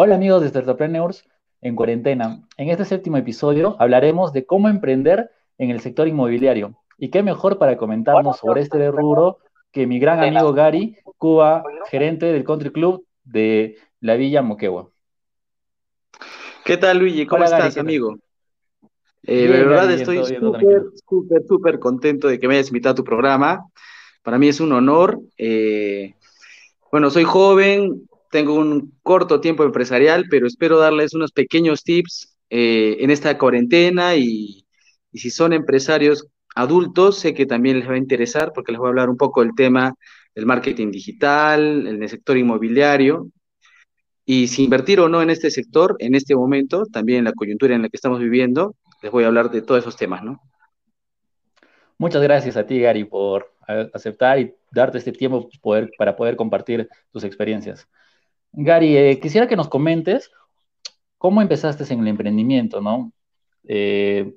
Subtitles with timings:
[0.00, 1.24] Hola amigos de Startupreneurs
[1.60, 2.46] en cuarentena.
[2.56, 6.76] En este séptimo episodio hablaremos de cómo emprender en el sector inmobiliario.
[6.98, 9.38] Y qué mejor para comentarnos sobre este rubro
[9.72, 14.88] que mi gran amigo Gary, Cuba, gerente del Country Club de la Villa Moquegua.
[16.64, 17.26] ¿Qué tal, Luigi?
[17.26, 18.18] ¿Cómo estás, amigo?
[19.24, 23.02] Eh, de verdad estoy súper, súper, súper contento de que me hayas invitado a tu
[23.02, 23.66] programa.
[24.22, 25.18] Para mí es un honor.
[25.36, 26.14] Eh,
[26.92, 32.96] bueno, soy joven, tengo un corto tiempo empresarial, pero espero darles unos pequeños tips eh,
[33.00, 34.64] en esta cuarentena y,
[35.12, 38.90] si son empresarios adultos, sé que también les va a interesar porque les voy a
[38.90, 39.94] hablar un poco del tema
[40.34, 43.28] del marketing digital, en el sector inmobiliario.
[44.24, 47.74] Y si invertir o no en este sector, en este momento, también en la coyuntura
[47.74, 50.40] en la que estamos viviendo, les voy a hablar de todos esos temas, ¿no?
[51.96, 53.52] Muchas gracias a ti, Gary, por
[53.92, 55.48] aceptar y darte este tiempo
[55.96, 57.88] para poder compartir tus experiencias.
[58.52, 60.30] Gary, eh, quisiera que nos comentes
[61.16, 63.12] cómo empezaste en el emprendimiento, ¿no?
[63.64, 64.34] Eh,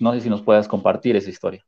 [0.00, 1.64] no sé si nos puedas compartir esa historia.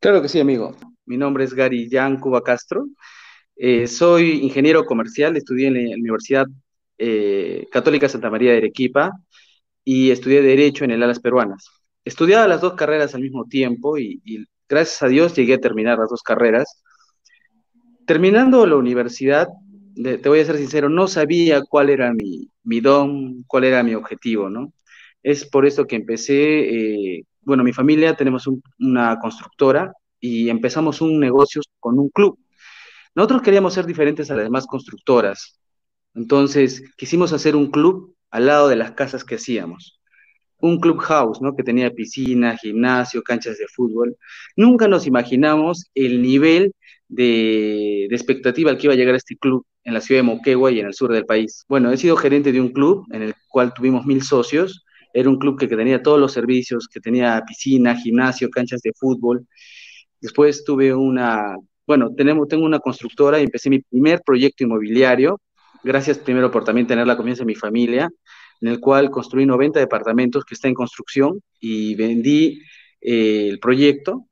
[0.00, 0.74] Claro que sí, amigo.
[1.04, 2.86] Mi nombre es Gary Jan Cuba Castro.
[3.56, 6.46] Eh, soy ingeniero comercial, estudié en la Universidad
[7.72, 9.10] Católica Santa María de Arequipa
[9.84, 11.68] y estudié Derecho en el Alas Peruanas.
[12.04, 16.10] Estudiaba las dos carreras al mismo tiempo y gracias a Dios llegué a terminar las
[16.10, 16.80] dos carreras.
[18.06, 19.48] Terminando la universidad,
[19.94, 23.94] te voy a ser sincero, no sabía cuál era mi, mi don, cuál era mi
[23.94, 24.72] objetivo, ¿no?
[25.22, 31.20] Es por eso que empecé, eh, bueno, mi familia tenemos una constructora y empezamos un
[31.20, 32.38] negocio con un club.
[33.14, 35.60] Nosotros queríamos ser diferentes a las demás constructoras,
[36.14, 40.00] entonces quisimos hacer un club al lado de las casas que hacíamos.
[40.58, 41.56] Un clubhouse, ¿no?
[41.56, 44.16] Que tenía piscina, gimnasio, canchas de fútbol.
[44.56, 46.72] Nunca nos imaginamos el nivel
[47.08, 50.70] de, de expectativa al que iba a llegar este club en la ciudad de Moquegua
[50.70, 51.64] y en el sur del país.
[51.68, 54.84] Bueno, he sido gerente de un club en el cual tuvimos mil socios.
[55.12, 59.46] Era un club que, tenía todos los servicios, que tenía piscina, gimnasio, canchas de fútbol.
[60.20, 61.56] Después tuve una,
[61.86, 65.40] bueno, tenemos, tengo una constructora y empecé mi primer proyecto inmobiliario.
[65.84, 68.08] Gracias primero por también tener la confianza de mi familia,
[68.60, 72.62] en el cual construí 90 departamentos que está en construcción y vendí
[73.00, 74.28] eh, el proyecto.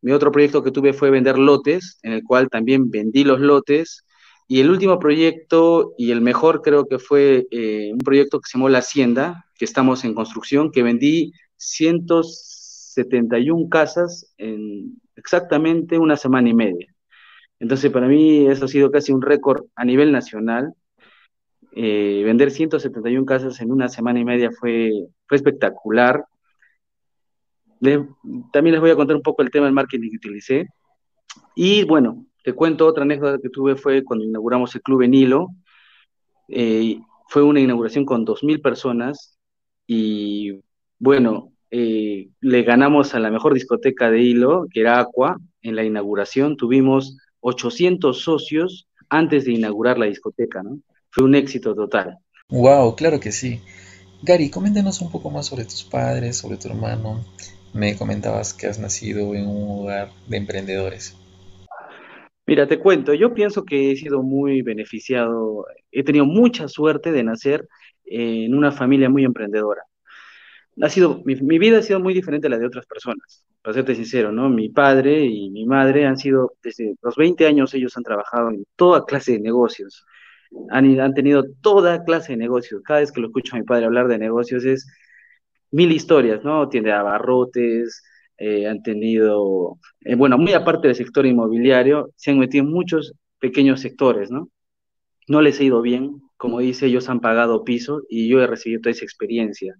[0.00, 4.03] Mi otro proyecto que tuve fue vender lotes, en el cual también vendí los lotes
[4.46, 8.58] y el último proyecto y el mejor creo que fue eh, un proyecto que se
[8.58, 16.50] llamó La Hacienda, que estamos en construcción, que vendí 171 casas en exactamente una semana
[16.50, 16.94] y media.
[17.58, 20.74] Entonces para mí eso ha sido casi un récord a nivel nacional.
[21.76, 24.90] Eh, vender 171 casas en una semana y media fue,
[25.26, 26.24] fue espectacular.
[28.52, 30.68] también les voy a contar un poco el tema del marketing que utilicé.
[31.56, 35.48] Y bueno, te cuento otra anécdota que tuve fue cuando inauguramos el club en Hilo.
[36.48, 39.38] Eh, fue una inauguración con 2.000 personas
[39.86, 40.60] y
[40.98, 45.84] bueno, eh, le ganamos a la mejor discoteca de Hilo, que era Aqua, en la
[45.84, 46.58] inauguración.
[46.58, 50.80] Tuvimos 800 socios antes de inaugurar la discoteca, ¿no?
[51.10, 52.18] Fue un éxito total.
[52.50, 53.62] Wow, claro que sí.
[54.22, 57.24] Gary, coméntanos un poco más sobre tus padres, sobre tu hermano.
[57.72, 61.16] Me comentabas que has nacido en un hogar de emprendedores.
[62.46, 67.24] Mira, te cuento, yo pienso que he sido muy beneficiado, he tenido mucha suerte de
[67.24, 67.68] nacer
[68.04, 69.82] en una familia muy emprendedora.
[70.82, 73.94] Ha sido, mi, vida ha sido muy diferente a la de otras personas, para serte
[73.94, 74.50] sincero, ¿no?
[74.50, 78.64] Mi padre y mi madre han sido, desde los 20 años ellos han trabajado en
[78.76, 80.04] toda clase de negocios,
[80.70, 82.82] han, han tenido toda clase de negocios.
[82.84, 84.86] Cada vez que lo escucho a mi padre hablar de negocios es
[85.70, 86.68] mil historias, ¿no?
[86.68, 88.02] Tiende a abarrotes,
[88.38, 93.14] eh, han tenido, eh, bueno, muy aparte del sector inmobiliario, se han metido en muchos
[93.38, 94.48] pequeños sectores, ¿no?
[95.28, 98.82] No les ha ido bien, como dice, ellos han pagado piso y yo he recibido
[98.82, 99.74] toda esa experiencia.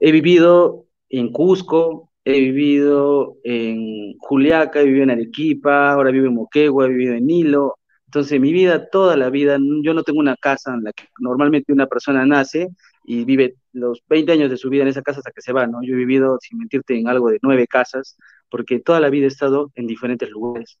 [0.00, 6.34] He vivido en Cusco, he vivido en Juliaca, he vivido en Arequipa, ahora vivo en
[6.34, 7.78] Moquegua, he vivido en Nilo.
[8.06, 11.72] Entonces, mi vida, toda la vida, yo no tengo una casa en la que normalmente
[11.72, 12.68] una persona nace
[13.10, 15.66] y vive los 20 años de su vida en esa casa hasta que se va,
[15.66, 15.78] ¿no?
[15.82, 18.18] Yo he vivido, sin mentirte, en algo de nueve casas,
[18.50, 20.78] porque toda la vida he estado en diferentes lugares.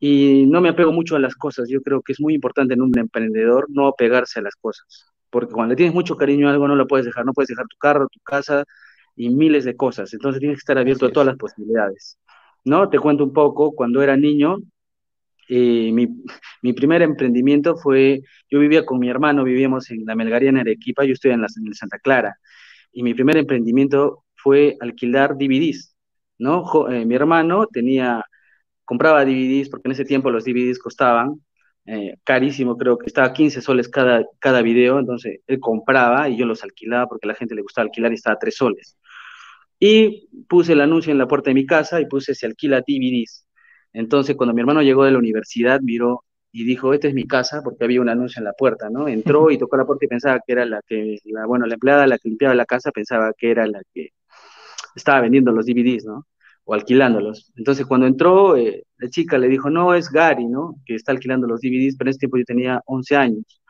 [0.00, 2.82] Y no me apego mucho a las cosas, yo creo que es muy importante en
[2.82, 6.66] un emprendedor no apegarse a las cosas, porque cuando le tienes mucho cariño a algo
[6.66, 8.64] no lo puedes dejar, no puedes dejar tu carro, tu casa
[9.14, 12.18] y miles de cosas, entonces tienes que estar abierto a todas las posibilidades.
[12.64, 12.88] ¿No?
[12.88, 14.56] Te cuento un poco, cuando era niño,
[15.48, 20.58] eh, mi, primer emprendimiento fue, yo vivía con mi hermano, vivíamos en la Melgaría en
[20.58, 22.36] Arequipa, yo estoy en, la, Santa Clara,
[22.92, 25.96] y mi primer emprendimiento fue alquilar DVDs,
[26.38, 26.88] ¿no?
[26.90, 28.24] Eh, mi hermano tenía,
[28.84, 31.40] compraba DVDs, porque en ese tiempo los DVDs costaban
[31.86, 36.44] eh, carísimo, creo que estaba 15 soles cada, cada video, entonces él compraba y yo
[36.44, 38.98] los alquilaba porque a la gente le gustaba alquilar y estaba a 3 soles.
[39.78, 43.45] Y puse el anuncio en la puerta de mi casa y puse se alquila DVDs.
[43.96, 47.62] Entonces cuando mi hermano llegó de la universidad, miró y dijo, esta es mi casa,
[47.62, 49.08] porque había un anuncio en la puerta, ¿no?
[49.08, 52.06] Entró y tocó la puerta y pensaba que era la que, la, bueno, la empleada,
[52.06, 54.10] la que limpiaba la casa, pensaba que era la que
[54.94, 56.26] estaba vendiendo los DVDs, ¿no?
[56.66, 57.52] o alquilándolos.
[57.56, 60.74] Entonces, cuando entró, eh, la chica le dijo, no, es Gary, ¿no?
[60.84, 63.60] Que está alquilando los DVDs, pero en ese tiempo yo tenía 11 años.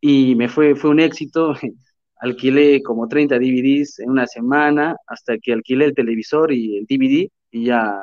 [0.00, 1.54] Y me fue, fue un éxito.
[2.18, 7.28] Alquilé como 30 DVDs en una semana hasta que alquilé el televisor y el DVD
[7.50, 8.00] y ya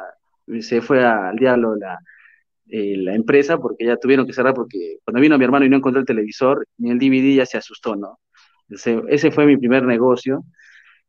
[0.61, 1.99] se fue al diablo la,
[2.69, 5.77] eh, la empresa porque ya tuvieron que cerrar porque cuando vino mi hermano y no
[5.77, 8.19] encontró el televisor ni el DVD ya se asustó, ¿no?
[8.69, 10.45] Ese, fue mi primer negocio.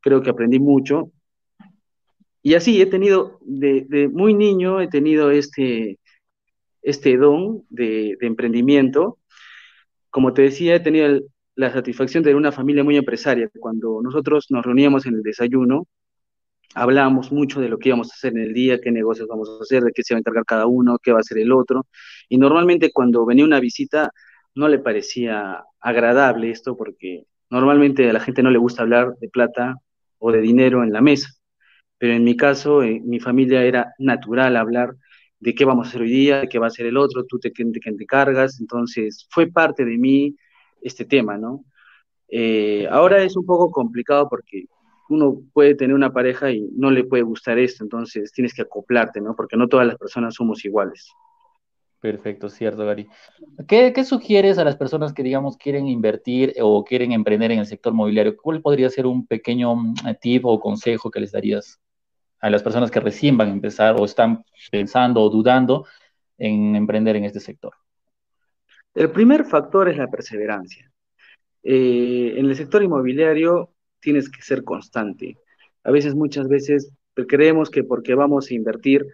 [0.00, 1.12] Creo que aprendí mucho
[2.42, 6.00] y así he tenido, de, muy niño, he tenido este,
[6.82, 9.18] este don de, emprendimiento.
[10.10, 11.20] Como te decía, he tenido
[11.54, 13.48] la satisfacción de una familia muy empresaria.
[13.60, 15.86] Cuando nosotros nos reuníamos en el desayuno,
[16.74, 19.62] hablábamos mucho de lo que íbamos a hacer en el día, qué negocios vamos a
[19.62, 21.86] hacer, de qué se va a encargar cada uno, qué va a hacer el otro.
[22.28, 24.12] Y normalmente cuando venía una visita
[24.54, 29.28] no le parecía agradable esto porque normalmente a la gente no le gusta hablar de
[29.28, 29.76] plata
[30.18, 31.28] o de dinero en la mesa
[32.02, 34.96] pero en mi caso, en mi familia era natural hablar
[35.38, 37.38] de qué vamos a hacer hoy día, de qué va a hacer el otro, tú
[37.38, 40.34] te, te, te cargas, entonces fue parte de mí
[40.80, 41.64] este tema, ¿no?
[42.26, 44.64] Eh, ahora es un poco complicado porque
[45.12, 49.20] uno puede tener una pareja y no le puede gustar esto, entonces tienes que acoplarte,
[49.20, 49.34] ¿no?
[49.34, 51.10] Porque no todas las personas somos iguales.
[52.00, 53.06] Perfecto, cierto, Gary.
[53.68, 57.66] ¿Qué, ¿Qué, sugieres a las personas que, digamos, quieren invertir o quieren emprender en el
[57.66, 58.36] sector mobiliario?
[58.36, 61.80] ¿Cuál podría ser un pequeño mm, tip o consejo que les darías?
[62.42, 65.86] a las personas que recién van a empezar o están pensando o dudando
[66.36, 67.72] en emprender en este sector?
[68.94, 70.90] El primer factor es la perseverancia.
[71.62, 73.70] Eh, en el sector inmobiliario
[74.02, 75.38] tienes que ser constante.
[75.84, 76.92] A veces, muchas veces,
[77.26, 79.06] creemos que porque vamos a invertir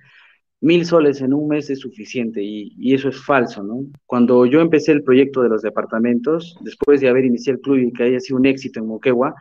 [0.61, 3.85] mil soles en un mes es suficiente y, eso es falso, ¿no?
[4.07, 7.93] Cuando yo empecé el proyecto de los departamentos, después de haber iniciado el club y
[7.93, 9.35] que haya sido un éxito en Moquegua,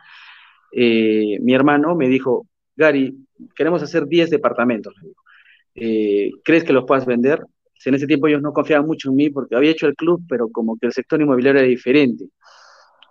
[0.72, 2.46] eh, mi hermano me dijo,
[2.76, 3.16] Gary,
[3.56, 4.94] queremos hacer 10 departamentos.
[5.74, 7.40] Eh, ¿Crees que los puedas vender?
[7.84, 10.48] En ese tiempo ellos no confiaban mucho en mí porque había hecho el club, pero
[10.48, 12.26] como que el sector inmobiliario era diferente.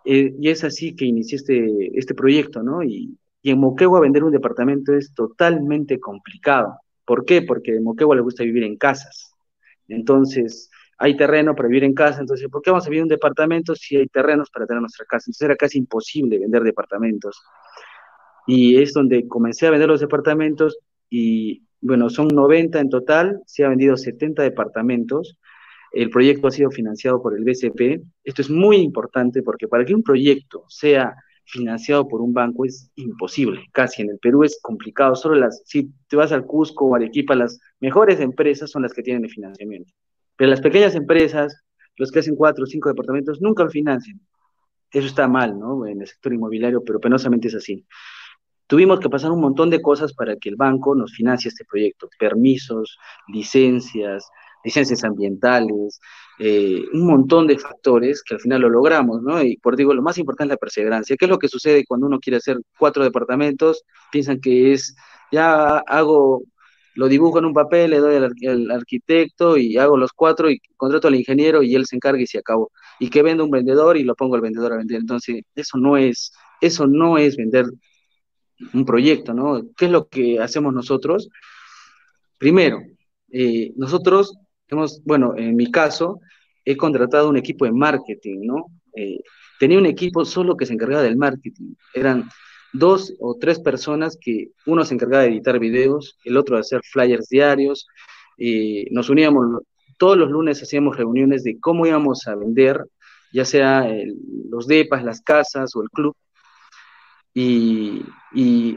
[0.10, 2.82] Eh, y es así que inicié este, este proyecto, ¿no?
[2.82, 6.80] Y, en Moquegua vender un departamento es totalmente complicado.
[7.06, 7.42] ¿Por qué?
[7.42, 9.34] Porque en Moquegua le gusta vivir en casas.
[9.88, 13.10] Entonces, hay terreno para vivir en casa, entonces, ¿por qué vamos a vivir en un
[13.10, 15.26] departamento si hay terrenos para tener nuestra casa?
[15.28, 17.42] Entonces era casi imposible vender departamentos
[18.48, 20.78] y es donde comencé a vender los departamentos
[21.10, 25.38] y bueno, son 90 en total, se ha vendido 70 departamentos.
[25.98, 28.04] El proyecto ha sido financiado por el BCP.
[28.24, 32.92] Esto es muy importante porque para que un proyecto sea financiado por un banco es
[32.94, 36.96] imposible, casi en el Perú es complicado, solo las, si te vas al Cusco o
[36.96, 39.92] Arequipa, las mejores empresas son las que tienen el financiamiento,
[40.36, 41.64] pero las pequeñas empresas,
[41.96, 44.20] los que hacen cuatro o cinco departamentos, nunca lo financian.
[44.92, 45.88] Eso está mal, ¿no?
[45.88, 47.88] En el sector inmobiliario, pero penosamente es así.
[48.68, 52.08] Tuvimos que pasar un montón de cosas para que el banco nos financie este proyecto,
[52.20, 53.00] permisos,
[53.30, 54.30] licencias,
[54.68, 56.00] licencias ambientales,
[56.40, 59.42] eh, un montón de factores que al final lo logramos, ¿no?
[59.42, 61.16] Y por digo, lo más importante es la perseverancia.
[61.18, 63.84] ¿Qué es lo que sucede cuando uno quiere hacer cuatro departamentos?
[64.12, 64.94] Piensan que es,
[65.32, 66.44] ya hago,
[66.96, 71.08] lo dibujo en un papel, le doy al, arquitecto y hago los cuatro y contrato
[71.08, 72.72] al ingeniero y él se encarga y se acabó.
[73.00, 75.00] Y que venda un vendedor y lo pongo al vendedor a vender.
[75.00, 77.68] Entonces, eso no es, eso no es vender
[78.74, 79.62] un proyecto, ¿no?
[79.78, 81.30] ¿Qué es lo que hacemos nosotros?
[82.38, 82.82] Primero,
[83.32, 84.38] eh, nosotros
[84.70, 86.20] hemos, bueno, en mi caso,
[86.66, 88.66] he contratado un equipo de marketing, ¿no?
[88.96, 89.20] Eh,
[89.60, 91.74] tenía un equipo solo que se encargaba del marketing.
[91.94, 92.30] Eran
[92.74, 96.82] dos o tres personas que uno se encargaba de editar videos, el otro de hacer
[96.84, 97.88] flyers diarios.
[98.38, 99.64] Eh, nos uníamos,
[99.98, 102.84] todos los lunes hacíamos reuniones de cómo íbamos a vender,
[103.34, 103.88] ya sea
[104.50, 106.16] los depas, las casas o el club.
[107.40, 108.04] Y,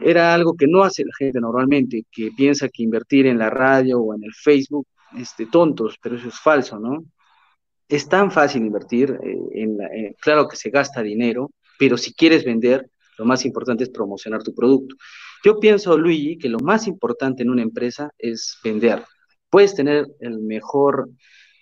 [0.03, 4.01] era algo que no hace la gente normalmente, que piensa que invertir en la radio
[4.01, 4.87] o en el Facebook,
[5.17, 7.05] este, tontos, pero eso es falso, ¿no?
[7.89, 12.45] Es tan fácil invertir, eh, en eh, claro que se gasta dinero, pero si quieres
[12.45, 12.89] vender,
[13.19, 14.97] lo más importante es promocionar tu producto.
[15.45, 19.05] Yo pienso, Luigi, que lo más importante en una empresa es vender.
[19.49, 21.09] Puedes tener el mejor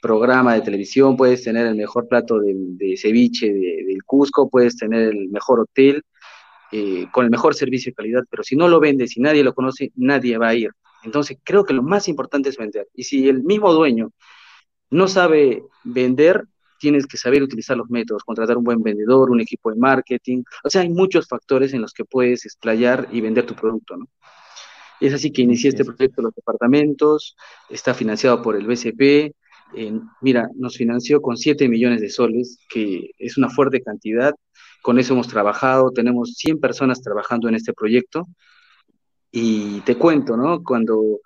[0.01, 5.29] programa de televisión, puedes tener el mejor plato de, ceviche del Cusco, puedes tener el
[5.29, 6.03] mejor hotel,
[6.71, 9.55] eh, con el mejor servicio y calidad, pero si no lo vendes y nadie lo
[9.55, 10.71] conoce, nadie va a ir.
[11.05, 12.89] Entonces, creo que lo más importante es vender.
[12.95, 14.11] Y si el mismo dueño
[14.91, 16.45] no sabe vender,
[16.79, 20.43] tienes que saber utilizar los métodos, contratar un buen vendedor, un equipo de marketing.
[20.65, 24.09] O sea, hay muchos factores en los que puedes explayar y vender tu producto, ¿no?
[25.01, 27.37] Es así que inicié este proyecto de los departamentos,
[27.69, 29.33] está financiado por el BCP.
[30.21, 34.35] mira, nos financió con 7 millones de soles, que es una fuerte cantidad.
[34.83, 38.27] Con eso hemos trabajado, tenemos 100 personas trabajando en este proyecto.
[39.31, 40.63] Y te cuento, ¿no?
[40.63, 41.21] Cuando,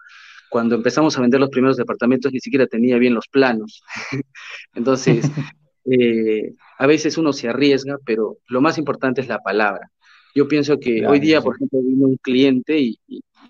[0.49, 3.83] cuando empezamos a vender los primeros departamentos ni siquiera tenía bien los planos.
[4.75, 5.25] Entonces,
[5.85, 9.91] eh, a veces uno se arriesga, pero lo más importante es la palabra.
[10.35, 12.99] Yo pienso que hoy día, por ejemplo, vino un cliente y,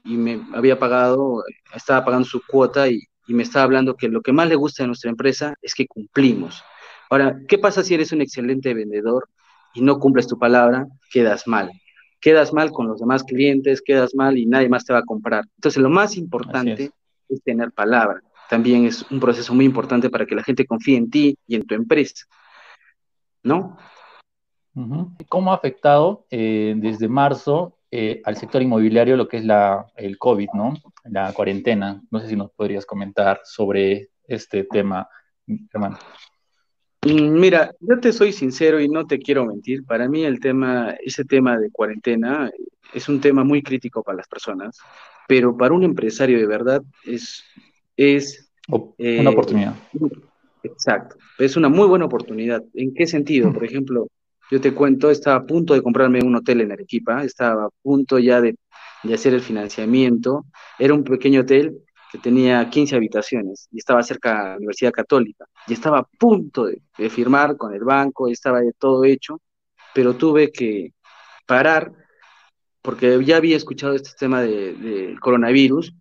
[0.05, 4.33] me había pagado, estaba pagando su cuota y, y, me estaba hablando que lo que
[4.33, 6.65] más le gusta de nuestra empresa es que cumplimos.
[7.09, 9.29] Ahora, ¿qué pasa si eres un excelente vendedor
[9.75, 10.89] y no cumples tu palabra?
[11.13, 11.71] Quedas mal
[12.23, 15.45] quedas mal con los demás clientes, quedas mal y nadie más te va a comprar.
[15.57, 16.91] Entonces, lo más importante
[17.29, 17.43] es.
[17.43, 18.23] tener palabra.
[18.49, 21.67] También es un proceso muy importante para que la gente confíe en ti y en
[21.67, 22.27] tu empresa.
[23.43, 23.77] ¿No?
[25.29, 30.17] ¿Cómo ha afectado eh, desde marzo eh, al sector inmobiliario lo que es la, el
[30.17, 30.75] COVID, ¿no?
[31.05, 32.01] La cuarentena.
[32.11, 35.09] No sé si nos podrías comentar sobre este tema,
[35.73, 35.99] hermano.
[37.05, 39.85] Mm, mira, yo te soy sincero y no te quiero mentir.
[39.85, 42.51] Para mí el tema, ese tema de cuarentena
[42.95, 44.79] es un tema muy crítico para las personas,
[45.27, 47.45] pero para un empresario de verdad es,
[47.97, 49.75] es una eh, oportunidad.
[50.63, 52.63] Exacto, es una muy buena oportunidad.
[52.75, 53.53] ¿En qué sentido?
[53.53, 54.07] Por ejemplo,
[54.51, 58.21] yo te cuento, estaba a punto de comprarme un hotel en Arequipa, estaba a punto
[58.21, 58.55] ya de,
[59.03, 60.45] de hacer el financiamiento.
[60.79, 61.79] Era un pequeño hotel
[62.13, 66.67] que tenía 15 habitaciones y estaba cerca de la Universidad Católica y estaba a punto
[66.67, 69.41] de, firmar con el banco, y estaba todo hecho,
[69.95, 70.93] pero tuve que
[71.47, 71.91] parar
[72.83, 75.95] porque ya había escuchado este tema del de coronavirus.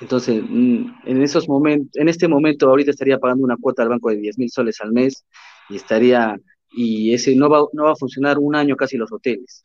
[0.00, 4.10] Entonces, mm, en esos momentos, en este momento ahorita estaría pagando una cuota al banco
[4.10, 5.24] de 10 mil soles al mes
[5.70, 6.36] y estaría,
[6.70, 9.62] y ese no va, no va a funcionar un año casi los hoteles.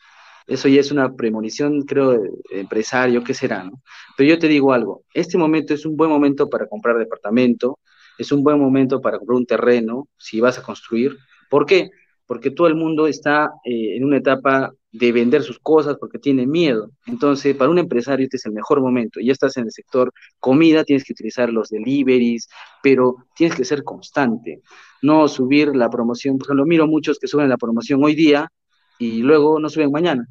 [0.49, 3.63] Eso ya es una premonición, creo, de empresario, ¿qué será?
[3.63, 3.81] No?
[4.17, 7.79] Pero yo te digo algo, este momento es un buen momento para comprar departamento,
[8.17, 11.17] es un buen momento para comprar un terreno, si vas a construir.
[11.49, 11.89] ¿Por qué?
[12.25, 16.47] Porque todo el mundo está eh, en una etapa de vender sus cosas porque tiene
[16.47, 16.89] miedo.
[17.05, 19.19] Entonces, para un empresario este es el mejor momento.
[19.19, 22.49] Ya estás en el sector comida, tienes que utilizar los deliveries,
[22.81, 24.61] pero tienes que ser constante,
[25.01, 26.37] no subir la promoción.
[26.37, 28.51] Por ejemplo, miro muchos que suben la promoción hoy día
[28.97, 30.27] y luego no suben mañana.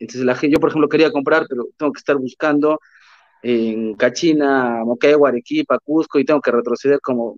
[0.00, 2.80] Entonces, la, yo, por ejemplo, quería comprar, pero tengo que estar buscando
[3.42, 7.36] en Cachina, Moquegua, Arequipa, Cusco, y tengo que retroceder como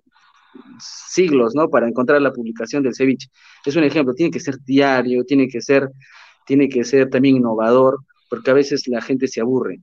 [0.79, 1.69] siglos, ¿no?
[1.69, 3.29] Para encontrar la publicación del ceviche.
[3.65, 5.89] Es un ejemplo, tiene que ser diario, tiene que ser,
[6.45, 9.81] tiene que ser también innovador, porque a veces la gente se aburre.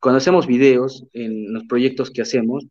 [0.00, 2.66] Cuando hacemos videos en los proyectos que hacemos,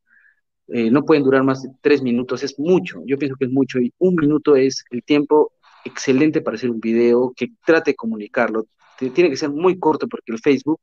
[0.67, 3.79] eh, no pueden durar más de tres minutos, es mucho, yo pienso que es mucho,
[3.79, 5.51] y un minuto es el tiempo
[5.83, 8.65] excelente para hacer un video que trate de comunicarlo,
[8.97, 10.79] tiene que ser muy corto porque el Facebook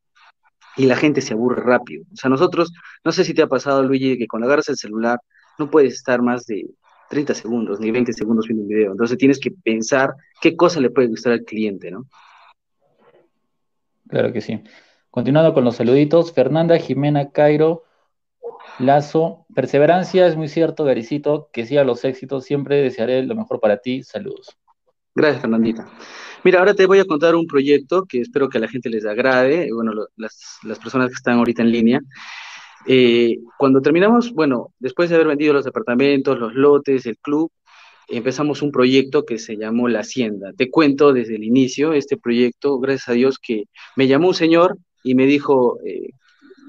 [0.77, 2.05] y la gente se aburre rápido.
[2.13, 2.73] O sea, nosotros,
[3.05, 5.21] no sé si te ha pasado, Luigi, que cuando agarras el celular
[5.59, 6.67] no puedes estar más de
[7.11, 8.93] 30 segundos ni 20 segundos viendo un video.
[8.93, 12.07] Entonces tienes que pensar qué cosa le puede gustar al cliente, ¿no?
[14.09, 14.63] Claro que sí.
[15.11, 17.85] Continuando con los saluditos, Fernanda Jimena Cairo
[18.79, 23.79] Lazo, perseverancia es muy cierto, Garicito, que siga los éxitos, siempre desearé lo mejor para
[23.79, 24.57] ti, saludos.
[25.15, 25.89] Gracias, Fernandita.
[26.45, 29.05] Mira, ahora te voy a contar un proyecto que espero que a la gente les
[29.05, 32.01] agrade, bueno, las, personas que están ahorita en línea.
[32.87, 37.51] Eh, cuando terminamos, bueno, después de haber vendido los departamentos, los lotes, el club,
[38.09, 40.53] empezamos un proyecto que se llamó La Hacienda.
[40.57, 43.65] Te cuento desde el inicio este proyecto, gracias a Dios que
[43.97, 46.11] me llamó un señor y me dijo, eh,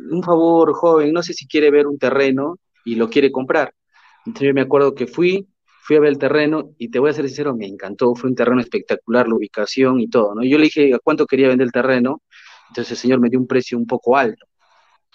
[0.09, 3.73] un favor, joven, no sé si quiere ver un terreno y lo quiere comprar.
[4.25, 5.47] Entonces yo me acuerdo que fui,
[5.81, 8.35] fui a ver el terreno y te voy a ser sincero, me encantó, fue un
[8.35, 10.43] terreno espectacular, la ubicación y todo, ¿no?
[10.43, 12.21] Yo le dije a cuánto quería vender el terreno,
[12.69, 14.45] entonces el señor me dio un precio un poco alto.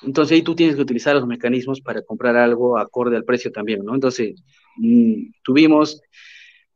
[0.02, 3.84] Entonces ahí tú tienes que utilizar los mecanismos para comprar algo acorde al precio también,
[3.84, 3.94] ¿no?
[3.94, 4.34] Entonces
[4.76, 6.02] mm, tuvimos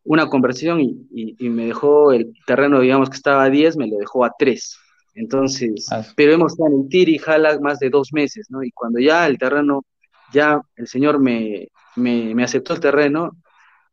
[0.04, 4.24] una conversión y, me dejó el terreno, digamos que estaba a 10, me lo dejó
[4.24, 4.78] a 3.
[5.14, 6.06] Entonces, ah.
[6.16, 8.62] pero hemos estado en Tiri y Jala más de dos meses, ¿no?
[8.62, 9.84] Y cuando ya el terreno,
[10.32, 13.32] ya el señor me, me, me aceptó el terreno,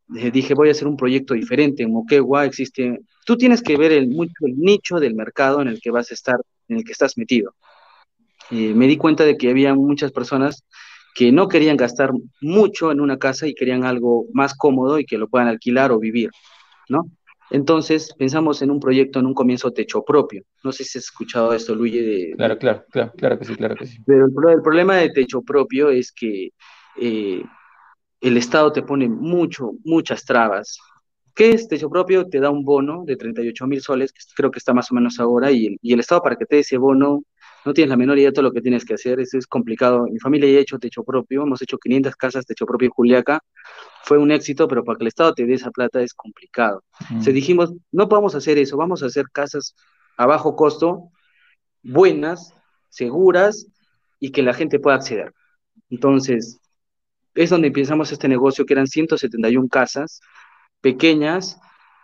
[0.08, 1.82] dije, voy a hacer un proyecto diferente.
[1.82, 5.80] En Moquegua existe, tú tienes que ver el, mucho el nicho del mercado en el
[5.80, 7.54] que vas a estar, en el que estás metido.
[8.50, 10.64] me di cuenta de que había muchas personas
[11.14, 15.18] que no querían gastar mucho en una casa y querían algo más cómodo y que
[15.18, 16.30] lo puedan alquilar o vivir,
[16.88, 17.10] ¿no?
[17.50, 20.44] Entonces pensamos en un proyecto en un comienzo techo propio.
[20.62, 22.32] No sé si has escuchado esto, Luigi.
[22.36, 23.98] claro, claro, claro, claro que sí, claro que sí.
[24.06, 26.50] Pero el, problema de techo propio es que
[27.00, 27.42] eh,
[28.20, 30.78] el Estado te pone mucho, muchas trabas.
[31.34, 32.28] ¿Qué es techo propio?
[32.28, 35.20] Te da un bono de 38 mil soles, que creo que está más o menos
[35.20, 37.22] ahora, y el, y el Estado para que te dé ese bono
[37.64, 40.04] no tienes la menor idea de todo lo que tienes que hacer, eso es complicado.
[40.04, 43.40] Mi familia ya ha hecho techo propio, hemos hecho 500 casas techo propio en Juliaca,
[44.04, 46.82] fue un éxito, pero para que el Estado te dé esa plata es complicado.
[47.10, 47.20] Mm.
[47.20, 49.74] Se dijimos, no podemos hacer eso, vamos a hacer casas
[50.16, 51.10] a bajo costo,
[51.82, 52.54] buenas,
[52.88, 53.66] seguras
[54.18, 55.32] y que la gente pueda acceder.
[55.90, 56.60] Entonces,
[57.42, 60.20] es donde empezamos este negocio, que eran 171 casas
[60.80, 61.60] pequeñas,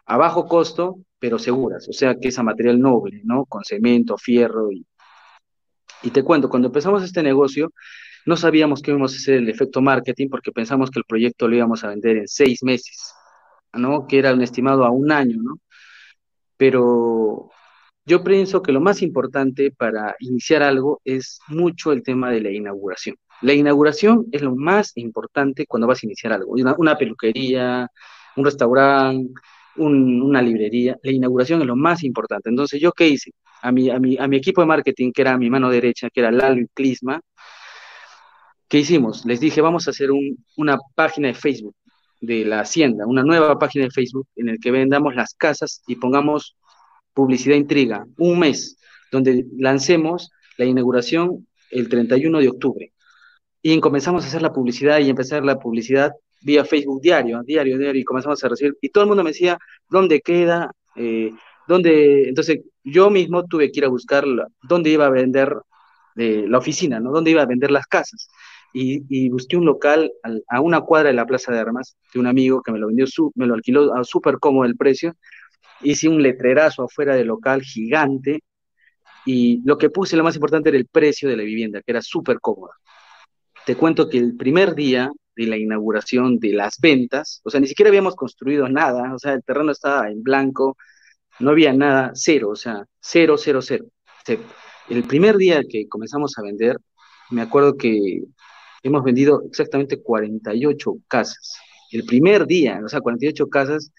[0.07, 3.45] a bajo costo, pero seguras, o sea, que es a material noble, ¿no?
[3.47, 4.87] Con cemento, fierro y...
[6.03, 7.73] Y te cuento, cuando empezamos este negocio,
[8.27, 11.57] no sabíamos que íbamos a hacer el efecto marketing porque pensamos que el proyecto lo
[11.57, 13.15] íbamos a vender en seis meses,
[13.73, 14.07] ¿no?
[14.07, 15.59] Que era un estimado a un año, ¿no?
[16.57, 17.51] Pero
[18.05, 22.51] yo pienso que lo más importante para iniciar algo es mucho el tema de la
[22.51, 23.17] inauguración.
[23.45, 26.53] La inauguración es lo más importante cuando vas a iniciar algo.
[26.53, 27.91] Una, peluquería,
[28.37, 29.35] un restaurante,
[29.77, 30.97] una librería.
[31.03, 32.49] La inauguración es lo más importante.
[32.49, 33.33] Entonces, ¿yo qué hice?
[33.61, 36.21] A mi, a mi, a mi equipo de marketing, que era mi mano derecha, que
[36.21, 37.21] era Lalo y Clisma,
[38.67, 39.27] ¿qué hicimos?
[39.27, 40.09] Les dije, vamos a hacer
[40.57, 41.77] una página de Facebook
[42.23, 45.97] de la hacienda, una nueva página de Facebook en el que vendamos las casas y
[45.97, 46.57] pongamos
[47.13, 48.79] publicidad intriga, un mes,
[49.13, 52.94] donde lancemos la inauguración el 31 de octubre.
[53.67, 57.99] Y comenzamos a hacer la publicidad y empezar la publicidad vía Facebook diario, diario, diario,
[57.99, 59.57] y comenzamos a recibir, y todo el mundo me decía,
[59.89, 60.71] ¿dónde queda?
[60.97, 61.33] Eh,
[61.67, 62.29] ¿dónde?
[62.29, 64.27] Entonces yo mismo tuve que ir a buscar
[64.63, 65.57] dónde iba a vender
[66.17, 67.11] eh, la oficina, ¿no?
[67.11, 68.29] ¿Dónde iba a vender las casas?
[68.75, 70.13] Y, busqué un local
[70.51, 73.07] a una cuadra de la Plaza de Armas de un amigo que me lo vendió,
[73.07, 75.15] su, me lo alquiló a súper cómodo el precio,
[75.81, 78.43] hice un letrerazo afuera del local gigante
[79.25, 82.03] y lo que puse, lo más importante, era el precio de la vivienda, que era
[82.03, 82.75] súper cómoda.
[83.67, 87.67] Te cuento que el primer día de la inauguración de las ventas, o sea, ni
[87.67, 90.77] siquiera habíamos construido nada, o sea, el terreno estaba en blanco,
[91.41, 93.87] no había nada, cero, o sea, cero, cero, cero.
[94.89, 96.77] El primer día que comenzamos a vender,
[97.31, 98.23] me acuerdo que
[98.83, 101.57] hemos vendido exactamente 48 casas.
[101.91, 103.93] El primer día, o sea, 48 casas,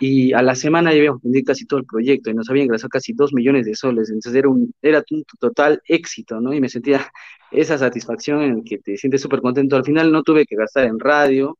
[0.00, 2.88] y a la semana ya habíamos vendido casi todo el proyecto y nos habían ingresado
[2.88, 6.52] casi 2 millones de soles, entonces era un, era un total éxito, ¿no?
[6.52, 7.10] Y me sentía
[7.50, 9.76] esa satisfacción en que te sientes súper contento.
[9.76, 11.58] Al final no tuve que gastar en radio,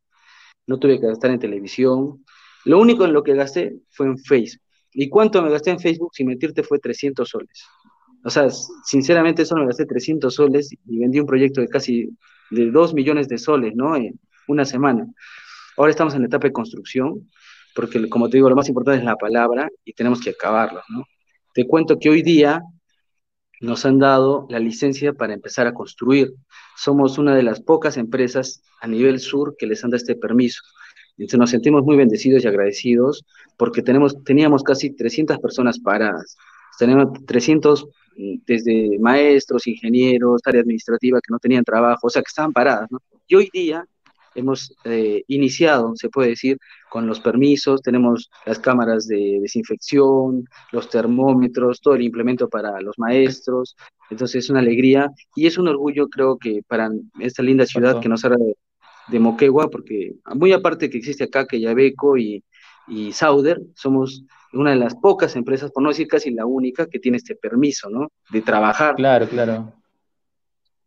[0.66, 2.24] no tuve que gastar en televisión,
[2.64, 4.62] lo único en lo que gasté fue en Facebook.
[4.92, 6.10] ¿Y cuánto me gasté en Facebook?
[6.14, 7.66] Sin mentirte fue 300 soles.
[8.24, 8.48] O sea,
[8.84, 12.08] sinceramente solo me gasté 300 soles y vendí un proyecto de casi
[12.50, 13.96] de 2 millones de soles, ¿no?
[13.96, 14.18] En
[14.48, 15.06] una semana.
[15.76, 17.28] Ahora estamos en la etapa de construcción
[17.74, 21.04] porque como te digo, lo más importante es la palabra y tenemos que acabarlo, ¿no?
[21.52, 22.62] Te cuento que hoy día
[23.60, 26.32] nos han dado la licencia para empezar a construir.
[26.76, 30.60] Somos una de las pocas empresas a nivel sur que les han dado este permiso.
[31.16, 33.24] Entonces nos sentimos muy bendecidos y agradecidos
[33.56, 36.36] porque tenemos, teníamos casi 300 personas paradas.
[36.78, 42.28] Tenemos 300 mm, desde maestros, ingenieros, área administrativa que no tenían trabajo, o sea, que
[42.28, 42.98] estaban paradas, ¿no?
[43.26, 43.86] Y hoy día
[44.34, 46.58] hemos eh, iniciado, se puede decir,
[46.90, 52.98] con los permisos, tenemos las cámaras de desinfección, los termómetros, todo el implemento para los
[52.98, 53.76] maestros,
[54.10, 58.08] entonces es una alegría y es un orgullo creo que para esta linda ciudad que
[58.08, 58.56] nos habla de,
[59.08, 62.44] de, Moquegua, porque muy aparte que existe acá que Yabeco y,
[62.86, 66.98] y Sauder, somos una de las pocas empresas, por no decir casi la única, que
[66.98, 68.08] tiene este permiso, ¿no?
[68.30, 68.94] De trabajar.
[68.96, 69.72] Claro, claro.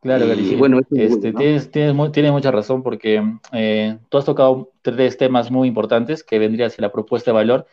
[0.01, 1.93] Claro, y, bueno, este, tienes, tienes,
[2.31, 6.91] mucha razón porque eh, tú has tocado tres temas muy importantes que vendría hacia la
[6.91, 7.65] propuesta de valor,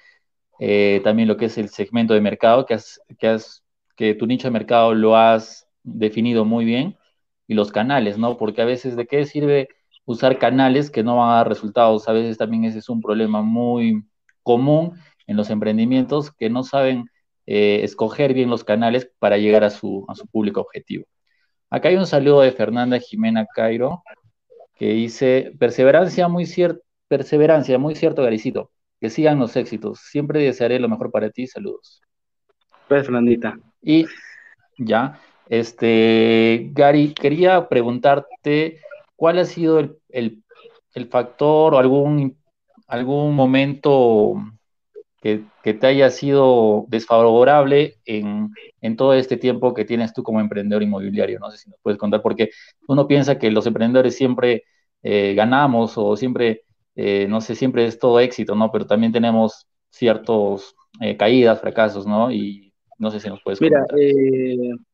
[0.59, 3.63] eh, también lo que es el segmento de mercado, que, has, que, has,
[3.95, 6.97] que tu nicho de mercado lo has definido muy bien,
[7.47, 8.37] y los canales, ¿no?
[8.37, 9.69] Porque a veces de qué sirve
[10.05, 13.43] usar canales que no van a dar resultados, a veces también ese es un problema
[13.43, 14.05] muy
[14.43, 14.95] común
[15.27, 17.11] en los emprendimientos que no saben
[17.47, 21.07] eh, escoger bien los canales para llegar a su, a su público objetivo.
[21.75, 24.05] Acá hay un saludo de Fernanda Jimena Cairo
[24.77, 28.71] que dice, perseverancia muy cierto, perseverancia, muy cierto, Garicito.
[29.01, 29.99] Que sigan los éxitos.
[29.99, 31.49] Siempre desearé lo mejor para ti.
[31.49, 32.01] Saludos.
[32.87, 33.59] Pues, Fernandita.
[33.83, 34.07] Y
[34.79, 38.79] ya, este, Gary, quería preguntarte
[39.17, 40.45] cuál ha sido el,
[40.95, 42.39] el factor o algún,
[42.87, 44.37] algún momento
[45.63, 48.51] que, te haya sido desfavorable en,
[48.99, 51.39] todo este tiempo que tienes tú como emprendedor inmobiliario.
[51.41, 52.51] No sé si nos puedes contar, porque
[52.87, 54.65] uno piensa que los emprendedores siempre
[55.03, 58.71] eh, ganamos o siempre, eh, no sé, siempre es todo éxito, ¿no?
[58.71, 62.31] Pero también tenemos ciertos eh, caídas, fracasos, ¿no?
[62.31, 63.83] Y no sé si nos puedes Mira,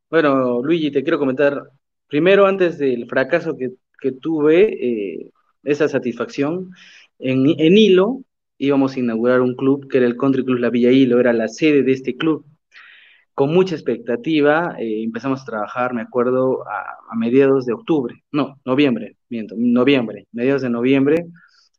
[0.09, 1.61] bueno, Luigi, te quiero comentar,
[2.07, 5.33] primero antes del fracaso que, que tuve,
[5.65, 6.71] esa satisfacción.
[7.19, 8.23] En, en Hilo
[8.61, 11.49] íbamos a inaugurar un club que era el Country Club La Villa Hilo, era la
[11.49, 12.45] sede de este club.
[13.35, 19.17] Con mucha expectativa eh, empezamos a trabajar, me acuerdo, a, mediados de octubre, no, noviembre,
[19.31, 21.27] miento, noviembre, mediados de noviembre,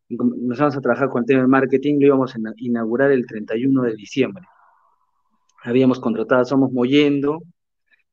[0.09, 3.95] empezamos a trabajar con el tema de marketing, lo íbamos a inaugurar el 31 de
[3.95, 4.43] diciembre.
[5.63, 7.43] Habíamos contratado a Somos Moyendo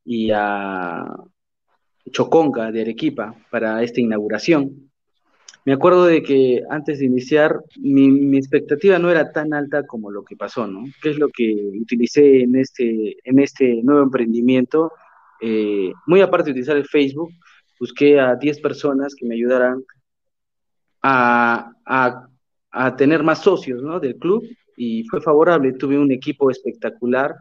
[0.04, 1.16] y a
[2.12, 4.87] Choconca de Arequipa para esta inauguración.
[5.68, 10.24] Me acuerdo de que antes de iniciar, mi, expectativa no era tan alta como lo
[10.24, 10.86] que pasó, ¿no?
[11.02, 14.90] ¿Qué es lo que utilicé en este, en este nuevo emprendimiento?
[15.42, 17.32] Eh, muy aparte de utilizar el Facebook,
[17.78, 19.84] busqué a 10 personas que me ayudaran
[21.02, 22.28] a, a,
[22.70, 24.00] a tener más socios ¿no?
[24.00, 24.42] del club
[24.74, 25.74] y fue favorable.
[25.74, 27.36] Tuve un equipo espectacular.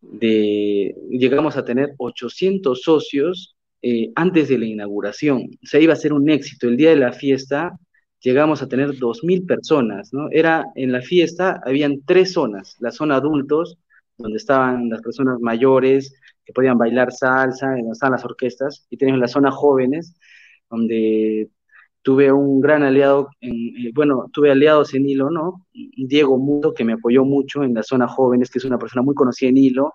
[0.00, 3.51] De, llegamos a tener 800 socios
[3.82, 5.50] eh, antes de la inauguración.
[5.62, 6.68] O sea, iba a ser un éxito.
[6.68, 7.76] El día de la fiesta
[8.20, 10.28] llegamos a tener 2.000 personas, ¿no?
[10.30, 12.76] Era en la fiesta, habían tres zonas.
[12.78, 13.78] La zona adultos,
[14.16, 16.14] donde estaban las personas mayores
[16.44, 20.14] que podían bailar salsa, donde estaban las orquestas, y teníamos la zona jóvenes,
[20.70, 21.50] donde
[22.02, 25.66] tuve un gran aliado, en, eh, bueno, tuve aliados en Hilo, ¿no?
[25.72, 29.14] Diego Mundo, que me apoyó mucho en la zona jóvenes, que es una persona muy
[29.14, 29.92] conocida en Hilo,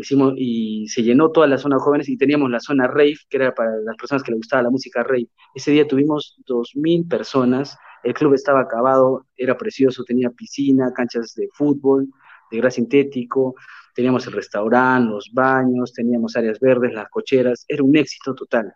[0.00, 3.54] hicimos, y se llenó toda la zona jóvenes y teníamos la zona rave, que era
[3.54, 5.28] para las personas que les gustaba la música rave.
[5.54, 11.48] Ese día tuvimos 2.000 personas, el club estaba acabado, era precioso, tenía piscina, canchas de
[11.52, 12.08] fútbol,
[12.50, 13.54] de gras sintético,
[13.94, 18.74] teníamos el restaurante, los baños, teníamos áreas verdes, las cocheras, era un éxito total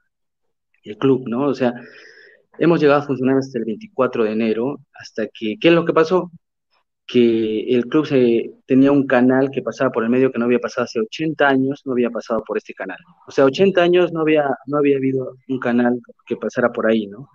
[0.90, 1.46] el club, ¿no?
[1.46, 1.74] O sea,
[2.58, 5.92] hemos llegado a funcionar hasta el 24 de enero, hasta que, ¿qué es lo que
[5.92, 6.30] pasó?
[7.08, 10.58] Que el club se, tenía un canal que pasaba por el medio que no había
[10.58, 12.98] pasado hace 80 años, no había pasado por este canal.
[13.26, 17.06] O sea, 80 años no había, no había habido un canal que pasara por ahí,
[17.06, 17.28] ¿no?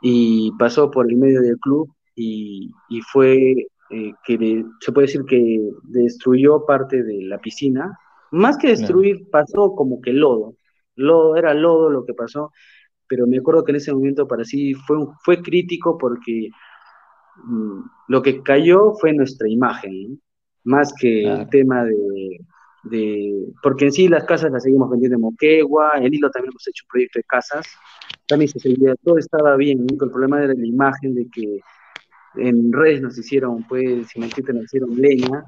[0.00, 3.54] Y pasó por el medio del club y, y fue
[3.90, 7.98] eh, que de, se puede decir que destruyó parte de la piscina.
[8.30, 10.54] Más que destruir, pasó como que lodo.
[10.96, 12.50] Lodo, era lodo lo que pasó
[13.08, 16.50] pero me acuerdo que en ese momento para sí fue, fue crítico porque
[17.44, 20.18] mmm, lo que cayó fue nuestra imagen, ¿no?
[20.64, 21.42] más que claro.
[21.42, 22.40] el tema de,
[22.84, 26.66] de, porque en sí las casas las seguimos vendiendo en Moquegua, en Hilo también hemos
[26.66, 27.66] hecho un proyecto de casas,
[28.26, 30.04] también se seguía, todo estaba bien, ¿no?
[30.04, 31.60] el problema era la imagen de que
[32.36, 35.44] en redes nos hicieron, pues, si me entiendes, nos hicieron leña,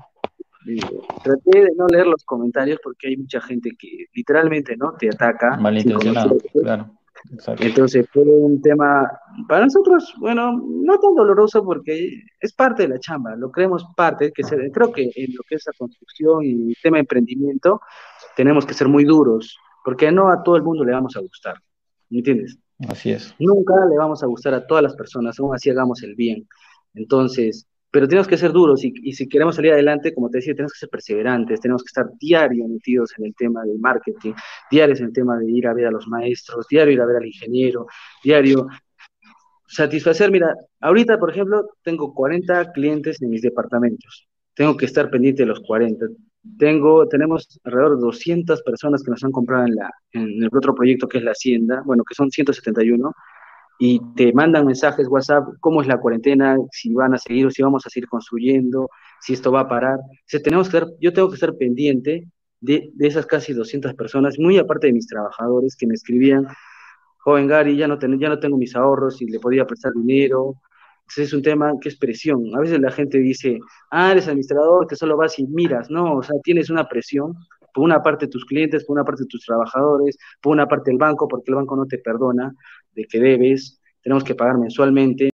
[0.67, 0.81] eh,
[1.23, 5.57] traté de no leer los comentarios porque hay mucha gente que literalmente no te ataca.
[5.57, 6.91] Malintencionado, claro.
[7.33, 7.63] Exacto.
[7.63, 9.11] Entonces fue un tema
[9.49, 14.33] para nosotros, bueno, no tan doloroso porque es parte de la chamba, lo creemos parte,
[14.33, 17.81] que se, creo que en lo que es la construcción y el tema de emprendimiento
[18.37, 21.57] tenemos que ser muy duros, porque no a todo el mundo le vamos a gustar,
[22.09, 22.59] ¿me entiendes?
[22.89, 23.35] Así es.
[23.39, 26.49] Nunca le vamos a gustar a todas las personas, aún así hagamos el bien.
[26.95, 30.73] Entonces, pero tenemos que ser duros y, si queremos salir adelante, como te decía, tenemos
[30.73, 34.33] que ser perseverantes, tenemos que estar diario metidos en el tema del marketing,
[34.71, 37.17] diarios en el tema de ir a ver a los maestros, diario ir a ver
[37.17, 37.87] al ingeniero,
[38.23, 38.69] diario
[39.67, 45.43] satisfacer, mira, ahorita, por ejemplo, tengo 40 clientes en mis departamentos, tengo que estar pendiente
[45.43, 46.07] de los 40.
[46.59, 50.75] Tengo, tenemos alrededor de 200 personas que nos han comprado en, la, en el otro
[50.75, 53.13] proyecto que es la Hacienda, bueno, que son 171,
[53.83, 57.63] y te mandan mensajes WhatsApp, cómo es la cuarentena, si van a seguir o si
[57.63, 58.91] vamos a seguir construyendo,
[59.23, 59.99] si esto va a parar.
[59.99, 62.29] O sea, tenemos que estar, yo tengo que estar pendiente
[62.61, 66.47] de, de, esas casi 200 personas, muy aparte de mis trabajadores que me escribían,
[67.21, 70.57] joven Gary, ya no, ten, ya no tengo mis ahorros y le podía prestar dinero.
[71.01, 72.55] Entonces es un tema que es presión.
[72.55, 73.59] A veces la gente dice,
[73.91, 75.91] ah, eres administrador, que solo vas y miras.
[75.91, 77.35] No, o sea, tienes una presión
[77.73, 81.29] por una parte tus clientes, por una parte tus trabajadores, por una parte el banco,
[81.29, 82.55] porque el banco no te perdona
[82.95, 85.31] de que debes, tenemos que pagar mensualmente.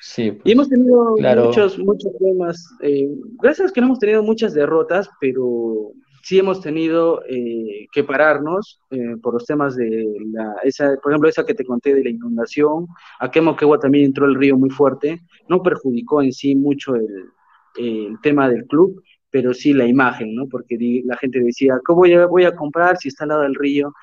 [0.00, 1.46] Sí, pues, y hemos tenido claro.
[1.46, 3.08] muchos, muchos temas, eh,
[3.42, 8.80] gracias a que no hemos tenido muchas derrotas, pero sí hemos tenido eh, que pararnos
[8.90, 12.10] eh, por los temas de la, esa, por ejemplo, esa que te conté de la
[12.10, 12.86] inundación,
[13.20, 17.30] a Moquegua también entró el río muy fuerte, no perjudicó en sí mucho el,
[17.78, 19.02] el tema del club,
[19.38, 20.48] pero sí la imagen, ¿no?
[20.48, 23.54] Porque la gente decía, ¿cómo voy a, voy a comprar si está al lado del
[23.54, 23.94] río?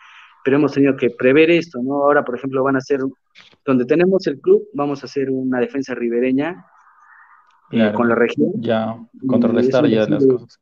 [0.46, 1.96] Pero hemos tenido que prever esto, ¿no?
[2.04, 3.02] Ahora, por ejemplo, van a hacer,
[3.66, 6.66] donde tenemos el club, vamos a hacer una defensa ribereña
[7.68, 8.54] claro, eh, con la región.
[8.62, 10.58] Ya, contrarrestar ya las cosas.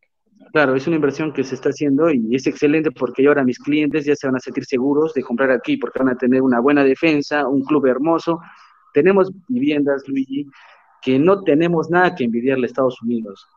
[0.52, 4.06] Claro, es una inversión que se está haciendo y es excelente porque ahora mis clientes
[4.06, 6.84] ya se van a sentir seguros de comprar aquí porque van a tener una buena
[6.84, 8.40] defensa, un club hermoso.
[8.92, 10.48] Tenemos viviendas, Luigi,
[11.04, 13.48] que no tenemos nada que envidiarle a Estados Unidos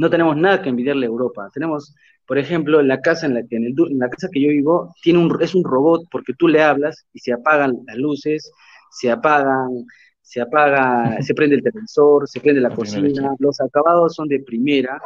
[0.00, 1.50] no tenemos nada que envidiarle a Europa.
[1.52, 1.94] Tenemos,
[2.26, 4.94] por ejemplo, la casa en la que en, el, en, la casa que yo vivo
[5.02, 8.50] tiene un, es un robot porque tú le hablas y se apagan las luces,
[8.90, 9.84] se apagan,
[10.22, 15.02] se apaga, se prende el televisor, se prende la cocina, los acabados son de primera.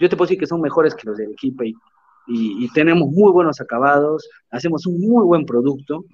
[0.00, 1.76] Yo te puedo decir que son mejores que los del equipo y,
[2.26, 6.06] y, tenemos muy buenos acabados, hacemos un muy buen producto,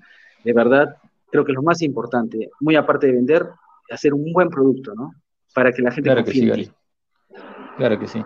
[0.45, 0.95] de verdad,
[1.31, 3.49] creo que es lo más importante, muy aparte de vender,
[3.91, 5.13] hacer un buen producto, ¿no?
[5.55, 6.71] Para que la gente claro confíe que sí,
[7.81, 8.23] Claro que sí.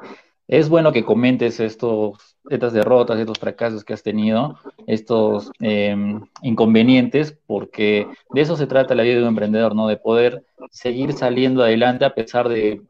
[0.48, 7.38] Es bueno que comentes estos, estas derrotas, estos fracasos que has tenido, estos em, inconvenientes,
[7.46, 9.86] porque de eso se trata la vida de un emprendedor, ¿no?
[9.86, 12.82] De poder seguir saliendo adelante a pesar de,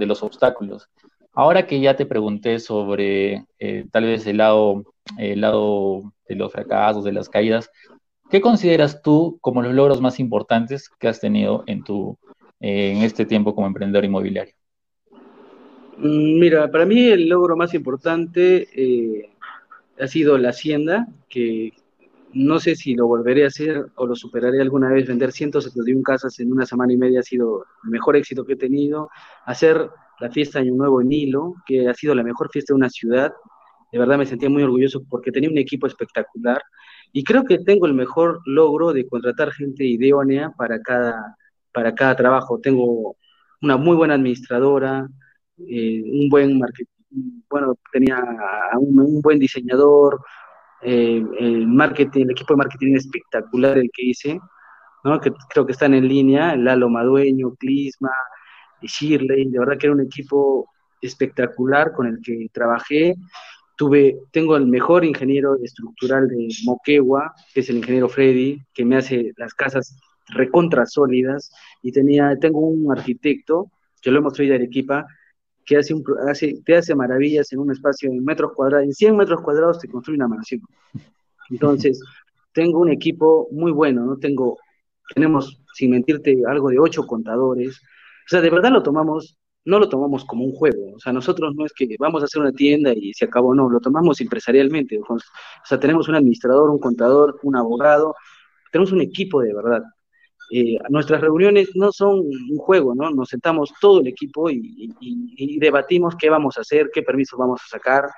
[0.00, 0.88] los obstáculos.
[1.34, 4.82] Ahora que ya te pregunté sobre eh, tal vez el lado,
[5.18, 7.70] el lado de los fracasos, de las caídas,
[8.28, 12.18] ¿qué consideras tú como los logros más importantes que has tenido en, tu,
[12.58, 14.58] en este tiempo como emprendedor inmobiliario?
[15.98, 19.30] Mm, mira, para mí el logro más importante eh,
[20.00, 21.72] ha sido la hacienda, que
[22.34, 25.08] no sé si lo volveré a hacer o lo superaré alguna vez.
[25.08, 28.56] Vender 171 casas en una semana y media ha sido el mejor éxito que he
[28.56, 29.10] tenido.
[29.44, 32.90] Hacer la fiesta Año Nuevo en Hilo, que ha sido la mejor fiesta de una
[32.90, 33.32] ciudad.
[33.90, 36.62] De verdad me sentía muy orgulloso porque tenía un equipo espectacular.
[37.12, 41.36] Y creo que tengo el mejor logro de contratar gente idónea para cada,
[41.72, 42.60] para cada trabajo.
[42.60, 43.16] Tengo
[43.62, 45.08] una muy buena administradora,
[45.66, 48.22] eh, un buen marketing, bueno, tenía
[48.78, 50.20] un, buen diseñador,
[50.82, 54.38] eh, el marketing, el equipo de marketing espectacular el que hice,
[55.04, 55.20] ¿no?
[55.20, 58.12] que creo que están en línea, Lalo Madueño, Clisma,
[58.82, 60.68] Shirley, de verdad que era un equipo
[61.00, 63.14] espectacular con el que trabajé.
[63.76, 68.96] Tuve, tengo el mejor ingeniero estructural de Moquegua, que es el ingeniero Freddy, que me
[68.96, 69.96] hace las casas
[70.30, 71.50] recontra sólidas,
[71.82, 73.70] y tenía, tengo un arquitecto,
[74.02, 75.06] que lo hemos traído a Arequipa,
[75.68, 76.02] que hace, un,
[76.64, 80.16] te hace maravillas en un espacio de metros cuadrados, en 100 metros cuadrados te construye
[80.16, 80.62] una mansión.
[81.50, 82.00] Entonces,
[82.54, 84.16] tengo un equipo muy bueno, ¿no?
[84.16, 84.56] Tengo,
[85.14, 87.78] tenemos, sin mentirte, algo de ocho contadores.
[87.80, 90.94] O sea, de verdad lo tomamos, no lo tomamos como un juego.
[90.94, 93.68] O sea, nosotros no es que vamos a hacer una tienda y se acabó, no,
[93.68, 94.98] lo tomamos empresarialmente.
[94.98, 95.18] O
[95.64, 98.14] sea, tenemos un administrador, un contador, un abogado,
[98.72, 99.82] tenemos un equipo de verdad.
[100.50, 103.10] Eh, nuestras reuniones no son un juego, ¿no?
[103.10, 107.68] Nos sentamos todo el equipo y, debatimos qué vamos a hacer, qué permisos vamos a
[107.68, 108.08] sacar.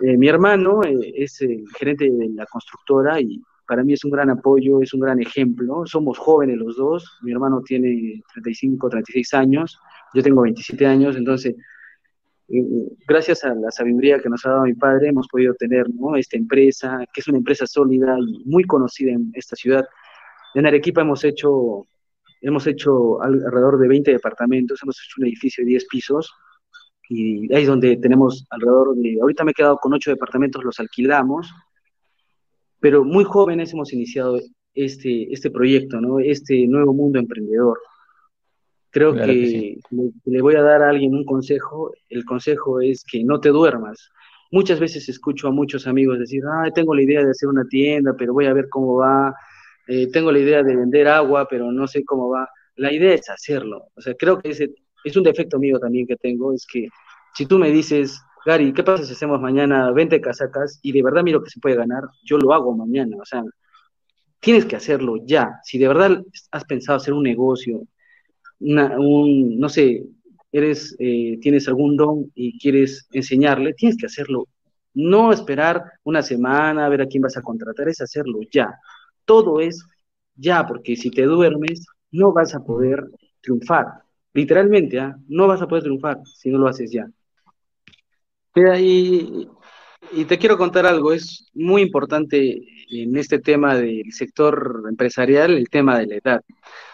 [0.00, 4.10] Eh, mi hermano eh, es el gerente de la constructora y para mí es un
[4.10, 5.82] gran apoyo, es un gran ejemplo.
[5.84, 9.78] Somos jóvenes los dos, mi hermano tiene 35, 36 años,
[10.14, 11.54] yo tengo 27 años, entonces
[13.06, 15.84] gracias a la sabiduría que nos ha dado mi padre, hemos podido tener
[16.16, 19.86] esta empresa, que es una empresa sólida y muy conocida en esta ciudad.
[20.54, 21.86] En Arequipa hemos hecho,
[22.40, 26.32] hemos hecho alrededor de 20 departamentos, hemos hecho un edificio de 10 pisos
[27.08, 30.78] y ahí es donde tenemos alrededor de, ahorita me he quedado con 8 departamentos, los
[30.78, 31.50] alquilamos,
[32.80, 34.38] pero muy jóvenes hemos iniciado
[34.74, 36.20] este, este proyecto, ¿no?
[36.20, 37.78] este nuevo mundo emprendedor.
[38.90, 39.78] Creo que,
[40.24, 44.10] le, voy a dar a alguien un consejo, el consejo es que no te duermas.
[44.50, 48.14] Muchas veces escucho a muchos amigos decir, ay, tengo la idea de hacer una tienda,
[48.16, 49.34] pero voy a ver cómo va,
[49.88, 52.46] eh, tengo la idea de vender agua, pero no sé cómo va.
[52.76, 53.88] La idea es hacerlo.
[53.96, 54.70] O sea, creo que ese
[55.02, 56.88] es un defecto mío también que tengo, es que
[57.34, 61.22] si tú me dices, Gary, ¿qué pasa si hacemos mañana 20 casacas y de verdad
[61.22, 62.02] miro que se puede ganar?
[62.22, 63.16] Yo lo hago mañana.
[63.18, 63.42] O sea,
[64.40, 65.58] tienes que hacerlo ya.
[65.64, 67.82] Si de verdad has pensado hacer un negocio,
[68.60, 70.04] un, no sé,
[70.52, 74.48] eres, eh, tienes algún don y quieres enseñarle, tienes que hacerlo.
[74.94, 78.78] No esperar una semana a ver a quién vas a contratar, es hacerlo ya
[79.28, 79.86] todo es
[80.34, 83.04] ya, porque si te duermes, no vas a poder
[83.42, 83.86] triunfar.
[84.32, 85.16] Literalmente, ¿ah?
[85.28, 87.06] no vas a poder triunfar si no lo haces ya.
[88.54, 89.46] Mira, y,
[90.12, 95.68] y te quiero contar algo, es muy importante en este tema del sector empresarial, el
[95.68, 96.42] tema de la edad.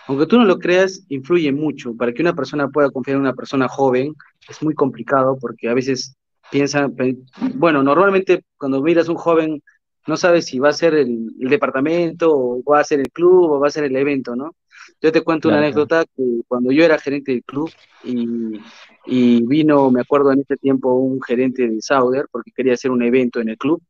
[0.08, 1.96] Aunque tú no lo creas, influye mucho.
[1.96, 4.14] Para que una persona pueda confiar en una persona joven,
[4.48, 6.16] es muy complicado porque a veces
[6.50, 6.90] piensa,
[7.54, 9.62] bueno, normalmente cuando miras un joven
[10.06, 13.60] no sabes si va a ser el, departamento o va a ser el club o
[13.60, 14.54] va a ser el evento, ¿no?
[15.00, 17.70] Yo te cuento una anécdota que cuando yo era gerente del club
[18.04, 23.02] y, vino, me acuerdo en este tiempo, un gerente de Sauder porque quería hacer un
[23.02, 23.82] evento en el club,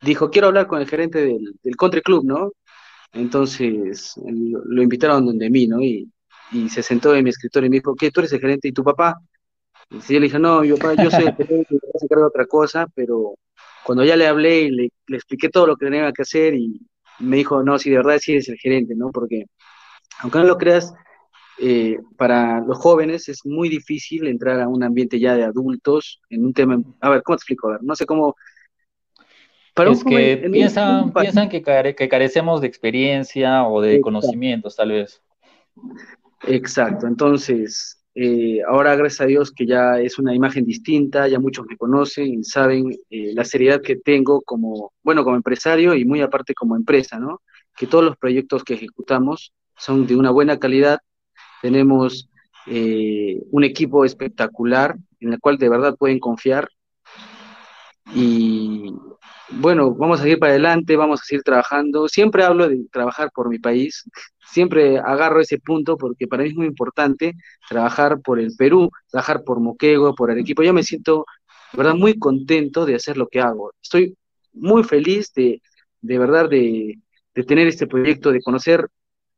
[0.00, 2.52] dijo, quiero hablar con el gerente del, del country club, ¿no?
[3.12, 5.80] Entonces lo, invitaron donde mí, ¿no?
[5.80, 6.10] Y,
[6.68, 8.10] se sentó en mi escritorio y me dijo, ¿qué?
[8.10, 9.18] ¿Tú eres el gerente y tu papá?
[9.90, 12.46] Y yo le dije, no, yo, yo soy el gerente, yo se encarga de otra
[12.46, 13.36] cosa, pero
[13.84, 16.80] cuando ya le hablé y le, expliqué todo lo que tenía que hacer y
[17.18, 19.10] me dijo, no, si de verdad sí eres el gerente, ¿no?
[19.10, 19.46] Porque,
[20.20, 20.92] aunque no lo creas,
[21.58, 26.44] eh, para los jóvenes es muy difícil entrar a un ambiente ya de adultos en
[26.44, 27.68] un tema, a ver, ¿cómo te explico?
[27.68, 28.34] A ver, no sé cómo,
[29.74, 35.22] es que piensan, piensan que, que, carecemos de experiencia o de conocimientos, tal vez.
[36.46, 41.66] Exacto, entonces, eh, ahora gracias a Dios que ya es una imagen distinta, ya muchos
[41.66, 46.20] me conocen y saben eh, la seriedad que tengo como, bueno, como empresario y muy
[46.20, 47.40] aparte como empresa, ¿no?
[47.76, 51.00] Que todos los proyectos que ejecutamos son de una buena calidad,
[51.62, 52.28] tenemos
[52.66, 56.68] eh, un equipo espectacular en el cual de verdad pueden confiar
[58.14, 58.92] y
[59.60, 62.08] bueno, vamos a seguir para adelante, vamos a seguir trabajando.
[62.08, 64.04] Siempre hablo de trabajar por mi país,
[64.50, 67.34] siempre agarro ese punto porque para mí es muy importante
[67.68, 70.62] trabajar por el Perú, trabajar por Moquegua, por el equipo.
[70.62, 71.26] Yo me siento,
[71.72, 73.72] de verdad, muy contento de hacer lo que hago.
[73.82, 74.16] Estoy
[74.52, 75.60] muy feliz de,
[76.00, 76.98] de verdad, de,
[77.46, 78.88] tener este proyecto, de conocer.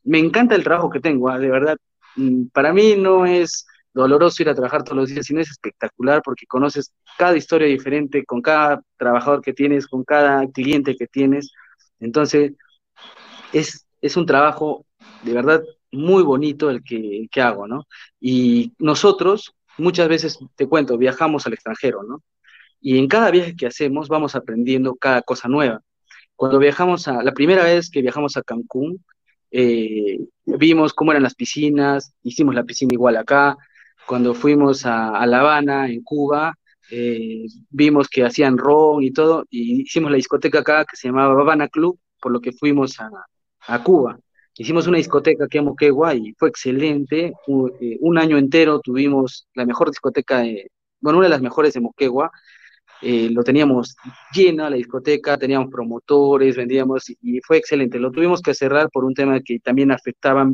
[0.03, 1.39] Me encanta el trabajo que tengo, ¿ah?
[1.39, 1.77] de verdad.
[2.17, 6.21] Mm, para mí no es doloroso ir a trabajar todos los días, sino es espectacular
[6.23, 11.53] porque conoces cada historia diferente con cada trabajador que tienes, con cada cliente que tienes.
[12.01, 12.53] Entonces,
[13.53, 14.85] es, es un trabajo
[15.23, 17.87] de verdad muy bonito el que, que hago, ¿no?
[18.21, 22.23] Y nosotros, muchas veces, te cuento, viajamos al extranjero, ¿no?
[22.81, 25.81] Y en cada viaje que hacemos vamos aprendiendo cada cosa nueva.
[26.37, 29.05] Cuando viajamos a, la primera vez que viajamos a Cancún,
[29.53, 33.57] eh, vimos cómo eran las piscinas, hicimos la piscina igual acá,
[34.07, 36.55] cuando fuimos a, La Habana, en Cuba,
[36.91, 41.41] eh, vimos que hacían ron y todo, y hicimos la discoteca acá que se llamaba
[41.41, 43.11] Habana Club, por lo que fuimos a,
[43.83, 44.19] Cuba.
[44.57, 47.33] Hicimos una discoteca aquí en Moquegua y fue excelente.
[47.81, 50.45] Eh, un, año entero tuvimos la mejor discoteca,
[51.01, 52.31] bueno, una de las mejores de Moquegua.
[53.01, 53.97] Eh, lo teníamos
[54.33, 57.99] llena la discoteca, teníamos promotores, vendíamos y fue excelente.
[57.99, 60.49] Lo tuvimos que cerrar por un tema que también afectaba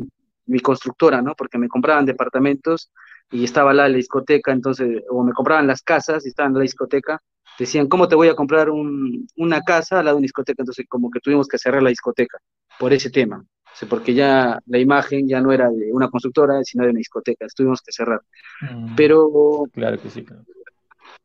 [0.45, 1.35] mi constructora, ¿no?
[1.35, 2.91] Porque me compraban departamentos
[3.31, 6.63] y estaba la, la discoteca, entonces, o me compraban las casas y estaban en la
[6.63, 7.21] discoteca,
[7.57, 10.61] decían, ¿cómo te voy a comprar una casa al lado de una discoteca?
[10.61, 12.37] Entonces, como que tuvimos que cerrar la discoteca
[12.77, 13.43] por ese tema,
[13.89, 17.81] porque ya la imagen ya no era de una constructora, sino de una discoteca, tuvimos
[17.81, 18.21] que cerrar.
[18.61, 18.95] Mm.
[18.95, 20.25] Pero, claro que sí,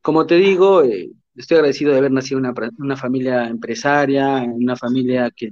[0.03, 4.53] como te digo, eh, estoy agradecido de haber nacido en una, una, familia empresaria, en
[4.53, 5.51] una familia que,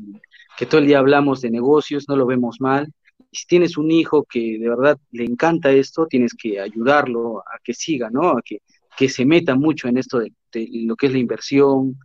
[0.56, 2.92] que todo el día hablamos de negocios, no lo vemos mal,
[3.34, 7.74] si tienes un hijo que de verdad le encanta esto, tienes que ayudarlo a que
[7.74, 8.30] siga, ¿no?
[8.30, 8.60] A que,
[9.08, 10.32] se meta mucho en esto de,
[10.86, 11.98] lo que es la inversión.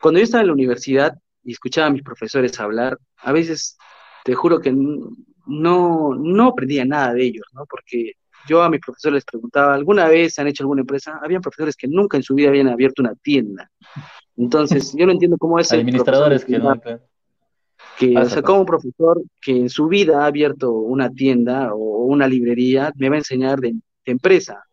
[0.00, 3.78] Cuando yo estaba en la universidad y escuchaba a mis profesores hablar, a veces
[4.24, 7.64] te juro que no, no aprendía nada de ellos, ¿no?
[7.66, 8.14] Porque
[8.48, 11.20] yo a mis profesores les preguntaba, ¿alguna vez han hecho alguna empresa?
[11.22, 13.70] Habían profesores que nunca en su vida habían abierto una tienda.
[14.36, 15.72] Entonces, yo no entiendo cómo es.
[15.72, 16.80] Administradores que no
[18.00, 22.06] que, o sea, como un profesor que en su vida ha abierto una tienda o
[22.06, 23.74] una librería, me va a enseñar de,
[24.06, 24.64] empresa,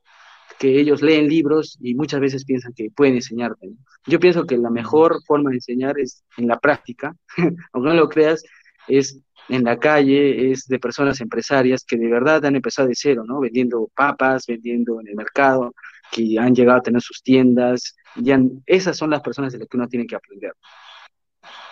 [0.57, 3.69] que ellos leen libros y muchas veces piensan que pueden enseñarte.
[4.05, 7.15] Yo pienso que la mejor forma de enseñar es en la práctica,
[7.73, 8.43] aunque no lo creas,
[8.87, 13.25] es en la calle, es de personas empresarias que de verdad han empezado de cero,
[13.27, 13.41] ¿no?
[13.41, 15.73] Vendiendo papas, vendiendo en el mercado,
[16.11, 19.75] que han llegado a tener sus tiendas, ya, esas son las personas de las que
[19.75, 20.53] uno tiene que aprender.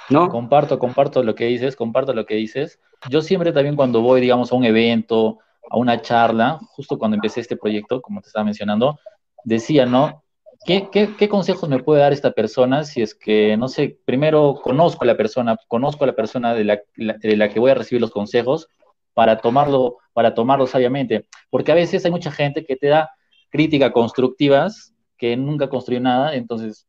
[0.09, 0.29] ¿No?
[0.29, 2.79] Comparto, comparto lo que dices, comparto lo que dices.
[3.09, 5.39] Yo siempre también cuando voy, digamos, a un evento,
[5.69, 8.99] a una charla, justo cuando empecé este proyecto, como te estaba mencionando,
[9.43, 10.23] decía, ¿no?
[10.65, 15.03] ¿Qué, qué, consejos me puede dar esta persona si es que, no sé, primero conozco
[15.03, 18.01] a la persona, conozco a la persona de la, de la que voy a recibir
[18.01, 18.67] los consejos
[19.13, 21.27] para tomarlo, para tomarlo sabiamente?
[21.51, 23.11] Porque a veces hay mucha gente que te da
[23.49, 26.87] críticas constructivas que nunca construyó nada, entonces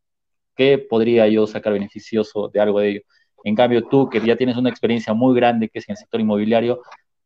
[0.56, 3.00] ¿Qué podría yo sacar beneficioso de algo de ello?
[3.44, 6.20] En cambio, tú, que ya tienes una experiencia muy grande, que es en el sector
[6.20, 6.82] inmobiliario,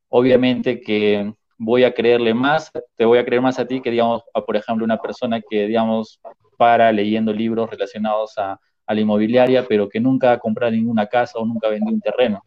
[0.08, 4.22] obviamente que voy a creerle más, te voy a creer más a ti que, digamos,
[4.34, 6.20] a, por ejemplo, una persona que, digamos,
[6.56, 11.46] para leyendo libros relacionados a, la inmobiliaria, pero que nunca ha comprado ninguna casa o
[11.46, 12.42] nunca vendió un terreno.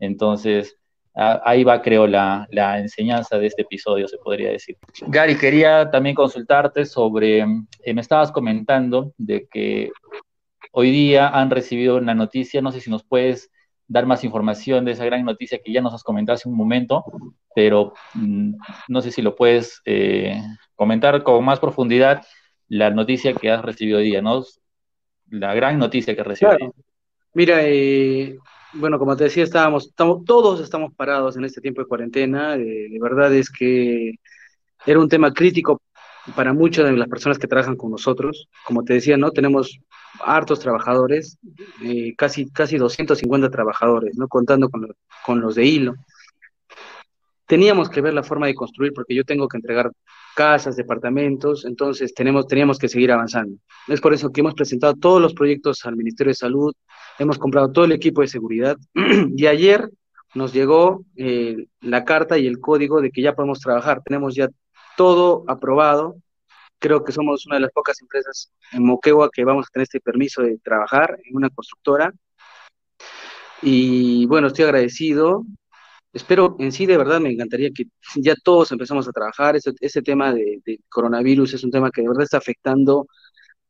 [0.00, 0.76] Entonces,
[1.14, 4.76] ahí va, creo, la, la, enseñanza de este episodio, se podría decir.
[5.06, 9.92] Gary, quería también consultarte sobre, eh, me estabas comentando de que
[10.72, 13.50] hoy día han recibido una noticia, no sé si nos puedes
[13.86, 17.04] dar más información de esa gran noticia que ya nos has comentado hace un momento,
[17.54, 18.54] pero mm,
[18.88, 20.40] no sé si lo puedes eh,
[20.74, 22.24] comentar con más profundidad
[22.68, 24.42] la noticia que has recibido hoy día, ¿no?
[25.28, 26.74] La gran noticia que has recibido.
[27.34, 28.36] Mira, eh,
[28.74, 32.56] bueno, como te decía, estábamos, estamos, todos estamos parados en este tiempo de cuarentena.
[32.56, 34.14] Eh, de verdad es que
[34.86, 35.80] era un tema crítico
[36.34, 38.48] para muchas de las personas que trabajan con nosotros.
[38.64, 39.30] Como te decía, ¿no?
[39.30, 39.78] Tenemos
[40.24, 41.38] hartos trabajadores,
[41.82, 44.28] eh, casi, casi 250 trabajadores, ¿no?
[44.28, 44.88] Contando con,
[45.24, 45.94] con los de hilo.
[47.46, 49.90] Teníamos que ver la forma de construir porque yo tengo que entregar
[50.34, 53.56] casas, departamentos, entonces tenemos, teníamos que seguir avanzando.
[53.86, 56.74] Es por eso que hemos presentado todos los proyectos al Ministerio de Salud,
[57.18, 58.76] hemos comprado todo el equipo de seguridad
[59.36, 59.88] y ayer
[60.34, 64.02] nos llegó eh, la carta y el código de que ya podemos trabajar.
[64.04, 64.48] Tenemos ya
[64.96, 66.16] todo aprobado.
[66.80, 70.00] Creo que somos una de las pocas empresas en Moquegua que vamos a tener este
[70.00, 72.12] permiso de trabajar en una constructora.
[73.62, 75.44] Y bueno, estoy agradecido.
[76.14, 77.86] Espero, en sí, de verdad, me encantaría que
[78.16, 79.56] ya todos empezamos a trabajar.
[79.56, 83.08] Ese, ese tema de, de coronavirus es un tema que de verdad está afectando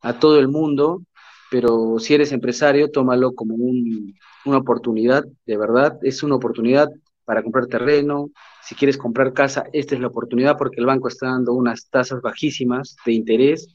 [0.03, 1.03] a todo el mundo,
[1.51, 4.15] pero si eres empresario, tómalo como un,
[4.45, 6.89] una oportunidad, de verdad, es una oportunidad
[7.25, 8.31] para comprar terreno.
[8.63, 12.21] Si quieres comprar casa, esta es la oportunidad porque el banco está dando unas tasas
[12.21, 13.69] bajísimas de interés.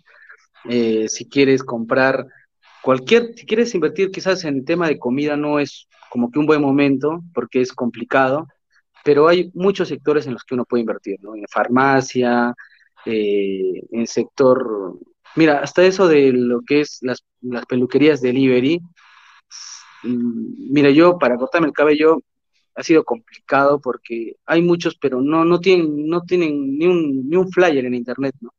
[0.65, 2.27] Eh, si quieres comprar
[2.83, 6.45] cualquier, si quieres invertir quizás en el tema de comida, no es como que un
[6.45, 8.47] buen momento porque es complicado,
[9.09, 11.33] pero hay muchos sectores en los que uno puede invertir, ¿no?
[11.35, 12.53] En farmacia,
[13.07, 14.99] eh, en sector,
[15.35, 18.79] mira, hasta eso de lo que es las, las peluquerías delivery,
[20.03, 22.19] Mm, mira, yo para cortarme el cabello
[22.75, 27.35] ha sido complicado porque hay muchos, pero no, no tienen, no tienen ni un, ni
[27.35, 28.53] un flyer en internet, ¿no?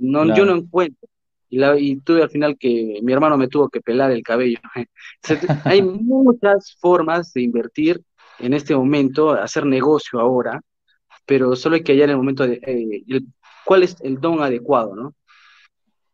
[0.00, 1.08] no Yo no encuentro.
[1.50, 4.58] Y, la, y tuve al final que mi hermano me tuvo que pelar el cabello.
[5.64, 8.02] hay muchas formas de invertir
[8.38, 10.60] en este momento, hacer negocio ahora,
[11.26, 13.20] pero solo hay que hallar el momento de eh,
[13.64, 15.14] cuál es el don adecuado, ¿no?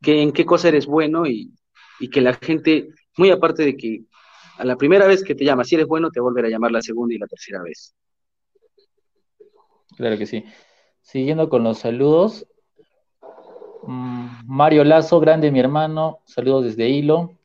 [0.00, 1.52] Que, en qué cosa eres bueno y,
[1.98, 4.02] y que la gente, muy aparte de que
[4.56, 6.82] a la primera vez que te llama, si eres bueno, te volverá a llamar la
[6.82, 7.94] segunda y la tercera vez.
[9.96, 10.44] Claro que sí.
[11.02, 12.46] Siguiendo con los saludos.
[13.82, 17.39] Mm, Mario Lazo, grande mi hermano, saludos desde Hilo.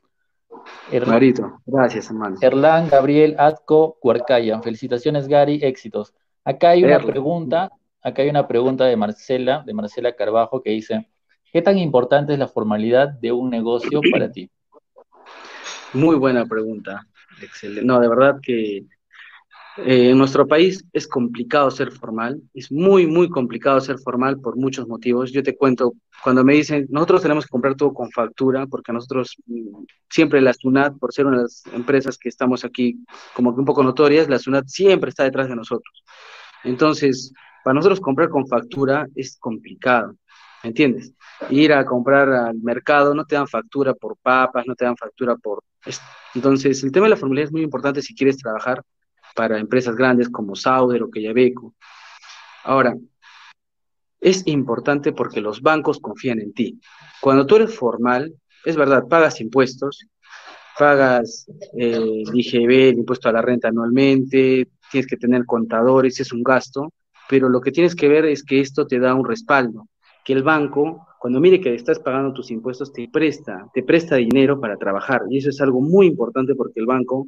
[1.08, 2.38] Marito, gracias hermano.
[2.42, 6.14] Erlán Gabriel Atco Cuarcaya, felicitaciones Gary, éxitos.
[6.44, 7.72] Acá hay una pregunta,
[8.02, 11.10] acá hay una pregunta de Marcela, de Marcela Carbajo que dice,
[11.52, 14.50] ¿qué tan importante es la formalidad de un negocio para ti?
[15.94, 17.08] Muy buena pregunta.
[17.42, 17.86] Excelente.
[17.86, 18.86] No, de verdad que
[19.78, 24.56] eh, en nuestro país es complicado ser formal, es muy, muy complicado ser formal por
[24.56, 25.32] muchos motivos.
[25.32, 29.36] Yo te cuento, cuando me dicen, nosotros tenemos que comprar todo con factura, porque nosotros
[29.48, 33.04] mm, siempre la SUNAT, por ser una de las empresas que estamos aquí
[33.34, 36.04] como que un poco notorias, la SUNAT siempre está detrás de nosotros.
[36.64, 40.16] Entonces, para nosotros comprar con factura es complicado.
[40.64, 41.14] ¿me entiendes?
[41.52, 45.36] Ir a comprar al mercado, no te dan factura por papas, no te dan factura
[45.36, 45.64] por...
[46.34, 48.82] Entonces, el tema de la formalidad es muy importante si quieres trabajar
[49.36, 51.76] para empresas grandes como Sauder o Quellaveco.
[52.64, 52.96] Ahora,
[54.20, 56.80] es importante porque los bancos confían en ti.
[57.22, 58.34] Cuando tú eres formal,
[58.64, 60.08] es verdad, pagas impuestos,
[60.80, 61.46] pagas
[61.78, 66.42] eh, el IGB, el impuesto a la renta anualmente, tienes que tener contadores, es un
[66.42, 66.92] gasto,
[67.30, 69.88] pero lo que tienes que ver es que esto te da un respaldo
[70.26, 74.60] que el banco, cuando mire que estás pagando tus impuestos, te presta, te presta dinero
[74.60, 75.22] para trabajar.
[75.30, 77.28] Y eso es algo muy importante porque el banco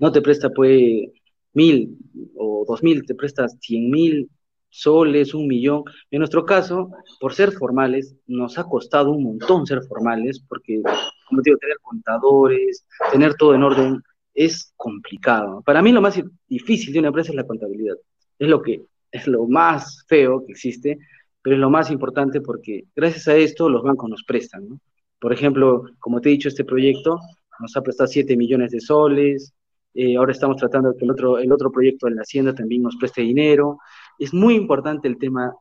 [0.00, 1.10] no te presta pues
[1.52, 1.96] mil
[2.36, 4.30] o dos mil, te presta cien mil
[4.70, 5.82] soles, un millón.
[6.10, 6.90] En nuestro caso,
[7.20, 10.80] por ser formales, nos ha costado un montón ser formales, porque,
[11.28, 15.62] como digo, tener contadores, tener todo en orden, es complicado.
[15.62, 17.96] Para mí lo más difícil de una empresa es la contabilidad.
[18.38, 20.98] Es lo que es lo más feo que existe,
[21.42, 24.80] pero es lo más importante porque gracias a esto los bancos nos prestan.
[25.18, 27.18] Por ejemplo, como te he dicho, este proyecto
[27.58, 29.52] nos ha prestado 7 millones de soles,
[29.94, 32.82] eh, ahora estamos tratando de que el otro, el otro proyecto en la Hacienda también
[32.82, 33.78] nos preste dinero.
[34.18, 35.54] Es muy importante el tema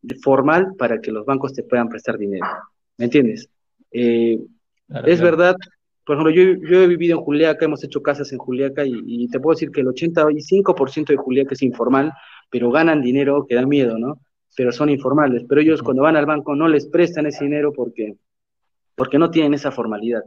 [0.00, 2.46] de formal para que los bancos te puedan prestar dinero,
[2.98, 3.48] ¿me entiendes?
[3.90, 4.38] Eh,
[5.06, 5.56] es verdad,
[6.04, 9.28] por ejemplo, yo, yo, he vivido en Juliaca, hemos hecho casas en Juliaca y, y
[9.28, 12.12] te puedo decir que el 85% de Juliaca es informal,
[12.50, 14.20] pero ganan dinero que da miedo, ¿no?
[14.56, 15.44] pero son informales.
[15.48, 18.16] Pero ellos cuando van al banco no les prestan ese dinero porque,
[18.94, 20.22] porque no tienen esa formalidad.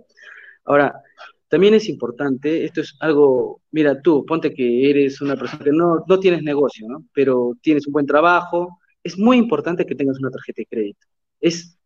[0.66, 1.01] Ahora,
[1.48, 6.04] también es importante, esto es algo, mira tú, ponte que eres una persona que no,
[6.08, 7.06] no tienes negocio, ¿no?
[7.14, 11.08] pero tienes un buen trabajo, es muy importante que tengas una tarjeta de crédito.
[11.39, 11.78] Es,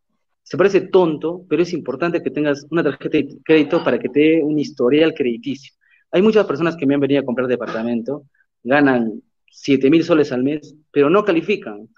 [0.42, 4.20] se parece tonto, pero es importante que tengas una tarjeta de crédito para que te
[4.20, 5.74] dé un historial crediticio.
[6.10, 8.24] Hay muchas personas que me han venido a comprar departamento,
[8.62, 11.88] ganan 7 mil soles al mes, pero no califican.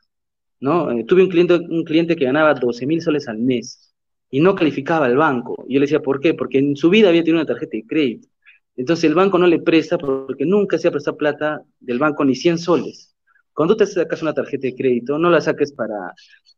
[0.61, 0.91] ¿no?
[0.91, 3.92] Eh, tuve un cliente, un cliente que ganaba 12 mil soles al mes
[4.33, 5.55] y no calificaba al banco.
[5.69, 6.33] Yo le decía, ¿por qué?
[6.33, 8.29] Porque en su vida había tenido una tarjeta de crédito.
[8.75, 12.35] Entonces el banco no le presta porque nunca se ha prestado plata del banco ni
[12.35, 13.15] 100 soles.
[13.53, 16.15] Cuando te sacas una tarjeta de crédito, no la saques para,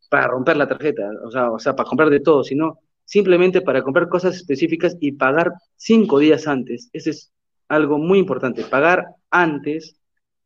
[0.08, 3.82] para romper la tarjeta, o sea, o sea, para comprar de todo, sino simplemente para
[3.82, 6.88] comprar cosas específicas y pagar cinco días antes.
[6.92, 7.32] Ese es
[7.66, 9.96] algo muy importante, pagar antes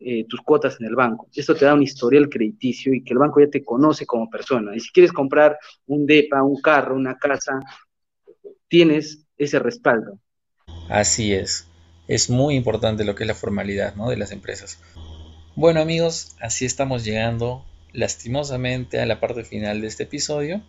[0.01, 1.29] eh, tus cuotas en el banco.
[1.35, 4.77] Esto te da un historial crediticio y que el banco ya te conoce como persona.
[4.77, 7.59] Y si quieres comprar un DEPA, un carro, una casa,
[8.69, 10.21] tienes ese respaldo.
[10.89, 11.67] Así es.
[12.07, 14.09] Es muy importante lo que es la formalidad ¿no?
[14.09, 14.81] de las empresas.
[15.57, 20.63] Bueno amigos, así estamos llegando lastimosamente a la parte final de este episodio.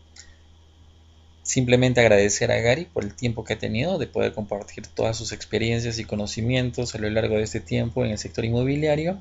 [1.50, 5.32] Simplemente agradecer a Gary por el tiempo que ha tenido de poder compartir todas sus
[5.32, 9.18] experiencias y conocimientos a lo largo de este tiempo en el sector inmobiliario.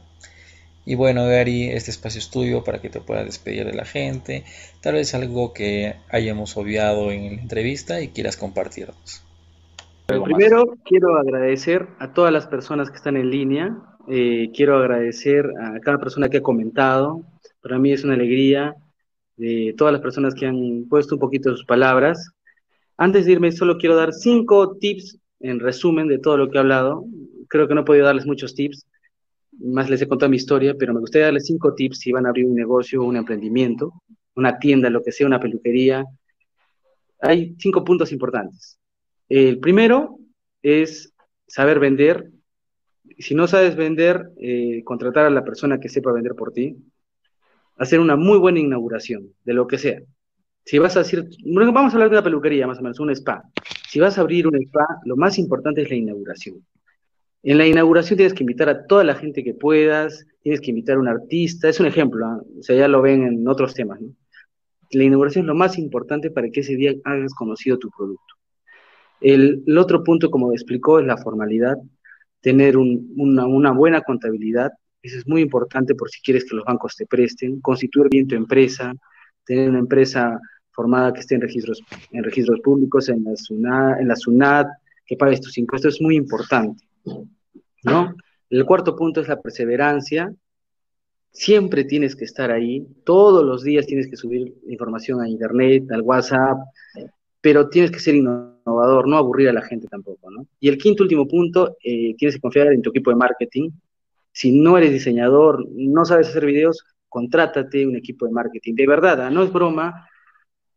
[0.84, 4.44] Y bueno, Gary, este espacio es tuyo para que te puedas despedir de la gente.
[4.82, 9.24] Tal vez algo que hayamos obviado en la entrevista y quieras compartirnos.
[10.08, 13.74] Primero, quiero agradecer a todas las personas que están en línea.
[14.06, 17.22] Eh, quiero agradecer a cada persona que ha comentado.
[17.62, 18.76] Para mí es una alegría
[19.38, 22.32] de todas las personas que han puesto un poquito sus palabras.
[22.96, 26.60] Antes de irme, solo quiero dar cinco tips en resumen de todo lo que he
[26.60, 27.04] hablado.
[27.48, 28.86] Creo que no he podido darles muchos tips,
[29.60, 32.30] más les he contado mi historia, pero me gustaría darles cinco tips si van a
[32.30, 34.02] abrir un negocio, un emprendimiento,
[34.34, 36.04] una tienda, lo que sea, una peluquería.
[37.20, 38.78] Hay cinco puntos importantes.
[39.28, 40.18] El primero
[40.62, 41.12] es
[41.46, 42.30] saber vender.
[43.18, 46.76] Si no sabes vender, eh, contratar a la persona que sepa vender por ti
[47.78, 50.00] hacer una muy buena inauguración de lo que sea.
[50.64, 53.42] Si vas a decir, vamos a hablar de una peluquería más o menos, un spa.
[53.88, 56.62] Si vas a abrir un spa, lo más importante es la inauguración.
[57.42, 60.96] En la inauguración tienes que invitar a toda la gente que puedas, tienes que invitar
[60.96, 62.42] a un artista, es un ejemplo, ¿ah?
[62.58, 64.00] o sea, ya lo ven en otros temas.
[64.90, 68.34] La inauguración es lo más importante para que ese día hagas conocido tu producto.
[69.20, 71.76] El, otro punto, como explicó, es la formalidad,
[72.40, 74.72] tener una, una buena contabilidad,
[75.02, 78.34] eso es muy importante por si quieres que los bancos te presten, constituir bien tu
[78.34, 78.92] empresa,
[79.44, 80.38] tener una empresa
[80.72, 81.82] formada que esté en registros,
[82.12, 84.68] en registros públicos, en la, SUNAT,
[85.06, 86.84] que pagues tus impuestos, es muy importante.
[87.82, 88.14] ¿no?
[88.50, 90.32] El cuarto punto es la perseverancia.
[91.30, 96.02] Siempre tienes que estar ahí, todos los días tienes que subir información a internet, al
[96.02, 96.58] WhatsApp,
[97.40, 100.46] pero tienes que ser innovador, no aburrir a la gente tampoco, ¿no?
[100.58, 103.70] Y el quinto último punto, eh, tienes que confiar en tu equipo de marketing,
[104.38, 108.74] si no eres diseñador, no sabes hacer videos, contrátate un equipo de marketing.
[108.76, 109.30] De verdad, ¿ah?
[109.30, 110.08] no es broma,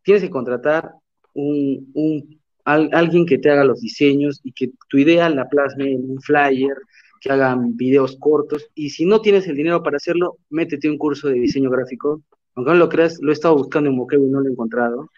[0.02, 0.90] tienes que contratar
[1.34, 6.20] un, alguien que te haga los diseños y que tu idea la plasme en un
[6.20, 6.74] flyer,
[7.20, 8.68] que hagan videos cortos.
[8.74, 12.20] Y si no tienes el dinero para hacerlo, métete un curso de diseño gráfico.
[12.56, 15.08] Aunque no lo creas, lo he estado buscando en Moqueo y no lo he encontrado.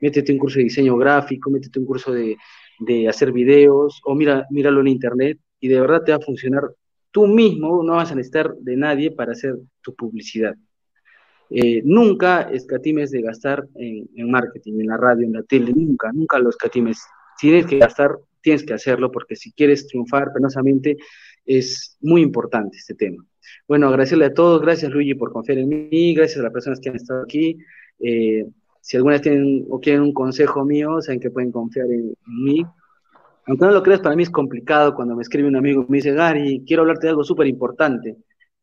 [0.00, 2.38] Métete un curso de diseño gráfico, métete un curso de,
[3.06, 6.62] hacer videos, o mira, míralo en internet, y de verdad te va a funcionar
[7.10, 10.54] tú mismo no vas a necesitar de nadie para hacer tu publicidad.
[11.50, 16.38] Eh, nunca escatimes de gastar en, marketing, en la radio, en la tele, nunca, nunca
[16.38, 17.02] lo escatimes.
[17.40, 20.96] Tienes que gastar, tienes que hacerlo, porque si quieres triunfar penosamente,
[21.44, 23.24] es muy importante este tema.
[23.66, 26.90] Bueno, agradecerle a todos, gracias Luigi por confiar en mí, gracias a las personas que
[26.90, 27.58] han estado aquí.
[27.98, 28.46] Eh,
[28.80, 32.64] si alguna vez tienen o quieren un consejo mío, saben que pueden confiar en mí
[33.46, 35.98] aunque no lo creas, para mí es complicado cuando me escribe un amigo y me
[35.98, 38.16] dice, Gary, quiero hablarte de algo súper importante.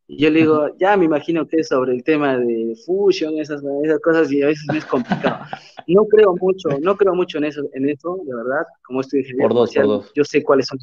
[0.10, 3.62] Y yo le digo, ya me imagino que es sobre el tema de fusion, esas,
[3.84, 5.40] esas cosas, y a veces es complicado.
[5.90, 9.54] No creo mucho, no creo mucho en eso, en eso, de verdad, como estoy por
[9.54, 10.12] dos, por dos.
[10.14, 10.80] yo sé cuáles son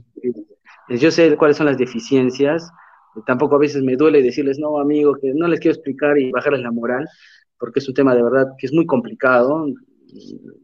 [0.88, 2.70] yo sé cuáles son las deficiencias,
[3.26, 6.62] tampoco a veces me duele decirles, no, amigo, que no les quiero explicar y bajarles
[6.62, 7.07] la moral,
[7.59, 9.66] porque es un tema de verdad que es muy complicado,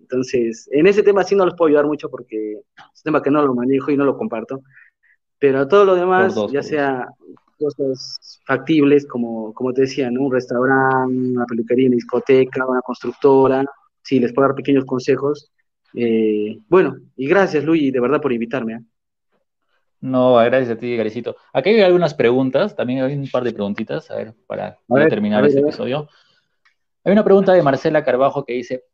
[0.00, 3.30] entonces, en ese tema sí no les puedo ayudar mucho porque es un tema que
[3.30, 4.62] no lo manejo y no lo comparto.
[5.38, 7.08] Pero todo lo demás, ya sea
[7.58, 13.64] cosas factibles, como, como te decía, un restaurante, una peluquería, una discoteca, una constructora,
[14.02, 15.50] sí, les puedo dar pequeños consejos.
[15.94, 18.74] Eh, bueno, y gracias, Luis, de verdad por invitarme.
[18.74, 18.80] ¿eh?
[20.00, 21.36] No, gracias a ti, Garecito.
[21.52, 24.78] Aquí hay algunas preguntas, también hay un par de preguntitas, a ver, para,
[25.08, 26.08] terminar este episodio.
[27.04, 28.84] Hay una pregunta de Marcela Carbajo que dice,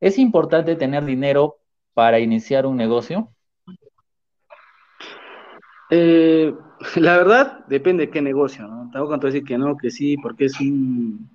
[0.00, 1.56] ¿Es importante tener dinero
[1.94, 3.32] para iniciar un negocio?
[5.90, 6.52] Eh,
[6.96, 8.90] la verdad, depende de qué negocio, ¿no?
[8.92, 11.30] Tampoco decir que no, que sí, porque es un...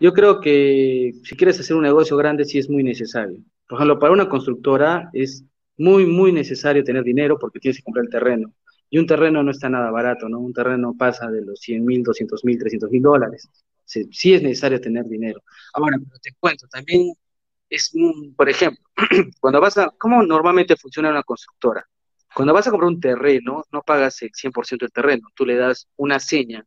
[0.00, 3.38] Yo creo que si quieres hacer un negocio grande, sí es muy necesario.
[3.68, 5.44] Por ejemplo, para una constructora es
[5.78, 8.52] muy, muy necesario tener dinero porque tienes que comprar el terreno.
[8.90, 10.40] Y un terreno no está nada barato, ¿no?
[10.40, 13.48] Un terreno pasa de los 100 mil, 200 mil, 300 mil dólares.
[13.84, 15.42] Sí, es necesario tener dinero.
[15.72, 17.12] Ahora, pero te cuento, también
[17.74, 17.92] es,
[18.36, 18.82] por ejemplo,
[19.40, 21.86] cuando vas a, ¿cómo normalmente funciona una constructora?
[22.34, 25.88] Cuando vas a comprar un terreno, no pagas el 100% del terreno, tú le das
[25.96, 26.64] una seña,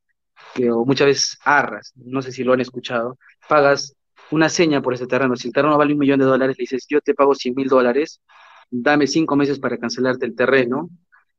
[0.54, 3.18] que, o muchas veces arras, no sé si lo han escuchado,
[3.50, 3.96] pagas
[4.32, 5.36] una seña por ese terreno.
[5.36, 7.68] Si el terreno vale un millón de dólares, le dices, yo te pago 100 mil
[7.68, 8.22] dólares,
[8.70, 10.90] dame cinco meses para cancelarte el terreno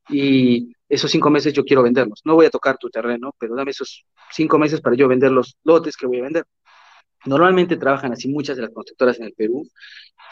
[0.09, 2.23] y esos cinco meses yo quiero venderlos.
[2.25, 5.57] No voy a tocar tu terreno, pero dame esos cinco meses para yo vender los
[5.65, 6.45] lotes que voy a vender.
[7.27, 9.69] Normalmente trabajan así muchas de las constructoras en el Perú.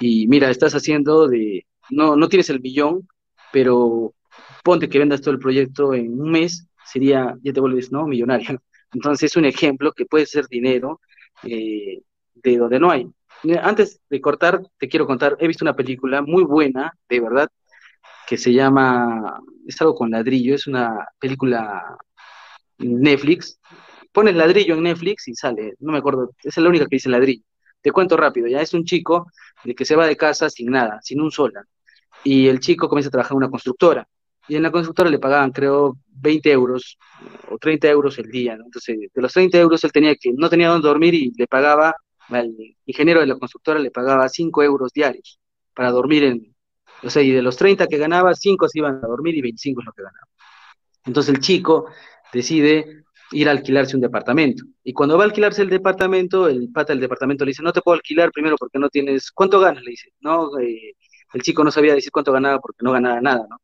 [0.01, 3.09] Y mira, estás haciendo de, no, no tienes el billón,
[3.53, 4.14] pero
[4.62, 8.07] ponte que vendas todo el proyecto en un mes, sería, ya te vuelves, ¿no?
[8.07, 8.61] Millonario.
[8.93, 11.01] Entonces es un ejemplo que puede ser dinero
[11.43, 12.03] eh,
[12.34, 13.09] de donde no hay.
[13.62, 17.49] Antes de cortar, te quiero contar, he visto una película muy buena, de verdad,
[18.26, 21.97] que se llama, es algo con ladrillo, es una película
[22.78, 23.59] Netflix.
[24.17, 27.45] Pones ladrillo en Netflix y sale, no me acuerdo, es la única que dice ladrillo.
[27.83, 29.27] Te cuento rápido, ya es un chico
[29.62, 31.62] de que se va de casa sin nada, sin un sola.
[32.25, 34.09] Y el chico comienza a trabajar en una constructora.
[34.49, 36.97] Y en la constructora le pagaban, creo, 20 euros
[37.51, 38.55] o 30 euros el día.
[38.55, 41.95] Entonces, de los 30 euros él tenía que, no tenía dónde dormir y le pagaba,
[42.31, 42.57] al
[42.87, 45.39] ingeniero de la constructora le pagaba 5 euros diarios
[45.75, 46.57] para dormir en,
[47.03, 49.83] o sea, y de los 30 que ganaba, 5 se iban a dormir y 25
[49.83, 50.27] es lo que ganaba.
[51.05, 51.91] Entonces el chico
[52.33, 54.64] decide ir a alquilarse un departamento.
[54.85, 57.83] Y cuando va a alquilarse el departamento, el pata del departamento le dice, no te
[57.83, 59.83] puedo alquilar primero porque no tienes, ¿cuánto ganas?
[59.83, 60.95] Le dice, no, eh,
[61.35, 63.59] el chico no sabía decir cuánto ganaba porque no ganaba nada, ¿no?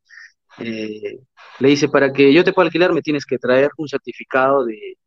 [0.58, 1.18] Eh,
[1.60, 4.98] le dice, para que yo te pueda alquilar me tienes que traer un certificado de,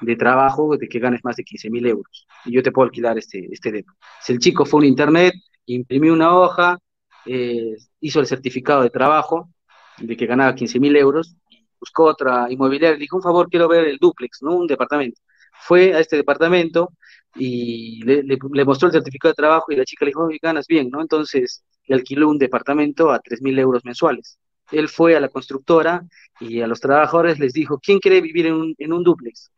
[0.00, 3.18] de trabajo de que ganes más de 15 mil euros y yo te puedo alquilar
[3.18, 3.84] este, este
[4.28, 5.34] el chico fue a un internet,
[5.66, 6.78] imprimió una hoja,
[7.26, 9.50] eh, hizo el certificado de trabajo
[9.98, 11.36] de que ganaba 15 mil euros,
[11.84, 14.56] buscó otra inmobiliaria, le dijo, un favor, quiero ver el duplex, ¿no?
[14.56, 15.20] Un departamento.
[15.66, 16.92] Fue a este departamento
[17.36, 21.00] y le, mostró el certificado de trabajo y la chica le dijo, ganas bien, ¿no?
[21.00, 24.38] Entonces le alquiló un departamento a 3 mil euros mensuales.
[24.70, 26.02] Él fue a la constructora
[26.40, 29.50] y a los trabajadores les dijo, ¿quién quiere vivir en un, en duplex?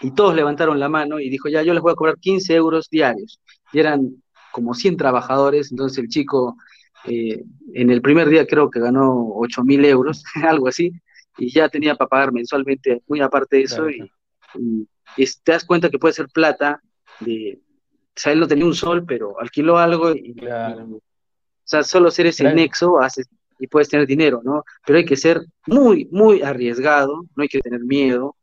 [0.00, 2.88] Y todos levantaron la mano y dijo, ya, yo les voy a cobrar 15 euros
[2.90, 3.40] diarios.
[3.72, 6.56] Y eran como 100 trabajadores, entonces el chico
[7.06, 10.92] eh, en el primer día creo que ganó 8 mil euros, algo así,
[11.38, 14.10] y ya tenía para pagar mensualmente, muy aparte de eso, y,
[15.16, 16.80] te das cuenta que puede ser plata,
[17.20, 21.00] de, o sea, él no tenía un sol, pero alquiló algo, y, o
[21.64, 22.98] sea, solo ser ese nexo
[23.58, 24.64] y puedes tener dinero, ¿no?
[24.84, 28.36] Pero hay que ser muy, muy arriesgado, no hay que tener miedo,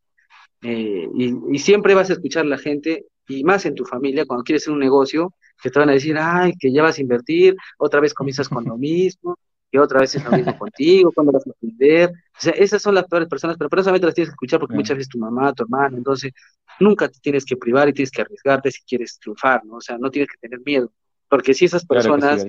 [0.62, 4.26] eh, y, y, siempre vas a escuchar a la gente, y más en tu familia,
[4.26, 7.02] cuando quieres hacer un negocio, que te van a decir, ay, que ya vas a
[7.02, 9.38] invertir, otra vez comienzas con lo mismo,
[9.72, 12.10] que otra vez es lo mismo contigo, cuando vas a aprender.
[12.10, 14.98] O sea, esas son las peores personas, pero precisamente las tienes que escuchar porque muchas
[14.98, 16.34] veces tu mamá, tu hermano, entonces
[16.80, 19.76] nunca te tienes que privar y tienes que arriesgarte si quieres triunfar, ¿no?
[19.76, 20.92] O sea, no tienes que tener miedo,
[21.30, 22.46] porque si esas personas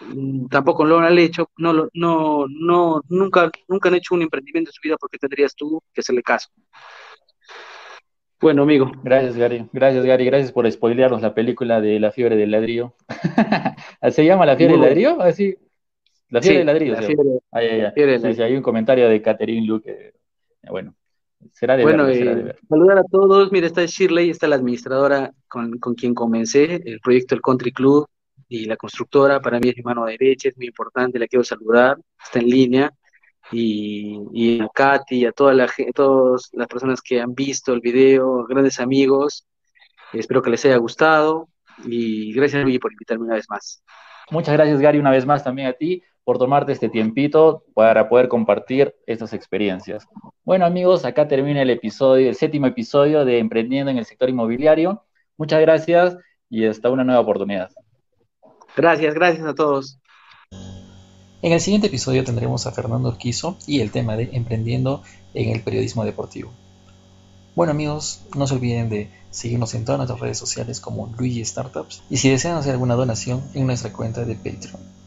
[0.00, 4.74] mm, tampoco lo han hecho, no, no, no, nunca, nunca han hecho un emprendimiento en
[4.74, 6.50] su vida, porque tendrías tú que hacerle caso.
[8.42, 8.90] Bueno, amigo.
[9.04, 9.68] Gracias, Gary.
[9.72, 10.24] Gracias, Gary.
[10.24, 12.94] Gracias por spoilearnos la película de La fiebre del ladrillo.
[14.10, 15.22] ¿Se llama La fiebre del ladrillo?
[15.22, 15.54] Así.
[15.56, 15.64] Ah,
[16.28, 16.94] la fiebre del ladrillo.
[17.52, 20.14] La fiebre, sí, sí, hay un comentario de Catherine Luke.
[20.68, 20.96] bueno,
[21.52, 23.52] será de bueno, eh, saludar a todos.
[23.52, 28.08] Mira, está Shirley, está la administradora con, con quien comencé el proyecto El Country Club
[28.48, 29.40] y la constructora.
[29.40, 31.96] Para mí es mi mano derecha, es muy importante, la quiero saludar.
[32.20, 32.92] Está en línea
[33.52, 38.44] y, a Katy y a toda la, todas las personas que han visto el video,
[38.46, 39.46] grandes amigos.
[40.12, 41.48] Espero que les haya gustado
[41.84, 43.82] y gracias Luigi por invitarme una vez más.
[44.30, 48.28] Muchas gracias Gary una vez más también a ti por tomarte este tiempito para poder
[48.28, 50.06] compartir estas experiencias.
[50.44, 55.04] Bueno amigos, acá termina el episodio, el séptimo episodio de Emprendiendo en el sector inmobiliario.
[55.36, 56.16] Muchas gracias
[56.48, 57.70] y hasta una nueva oportunidad.
[58.76, 59.98] Gracias, gracias a todos.
[61.42, 65.02] En el siguiente episodio tendremos a Fernando Urquizo y el tema de emprendiendo
[65.34, 66.52] en el periodismo deportivo.
[67.56, 72.04] Bueno amigos, no se olviden de seguirnos en todas nuestras redes sociales como Luigi Startups
[72.08, 74.92] y si desean hacer alguna donación en nuestra cuenta de Patreon.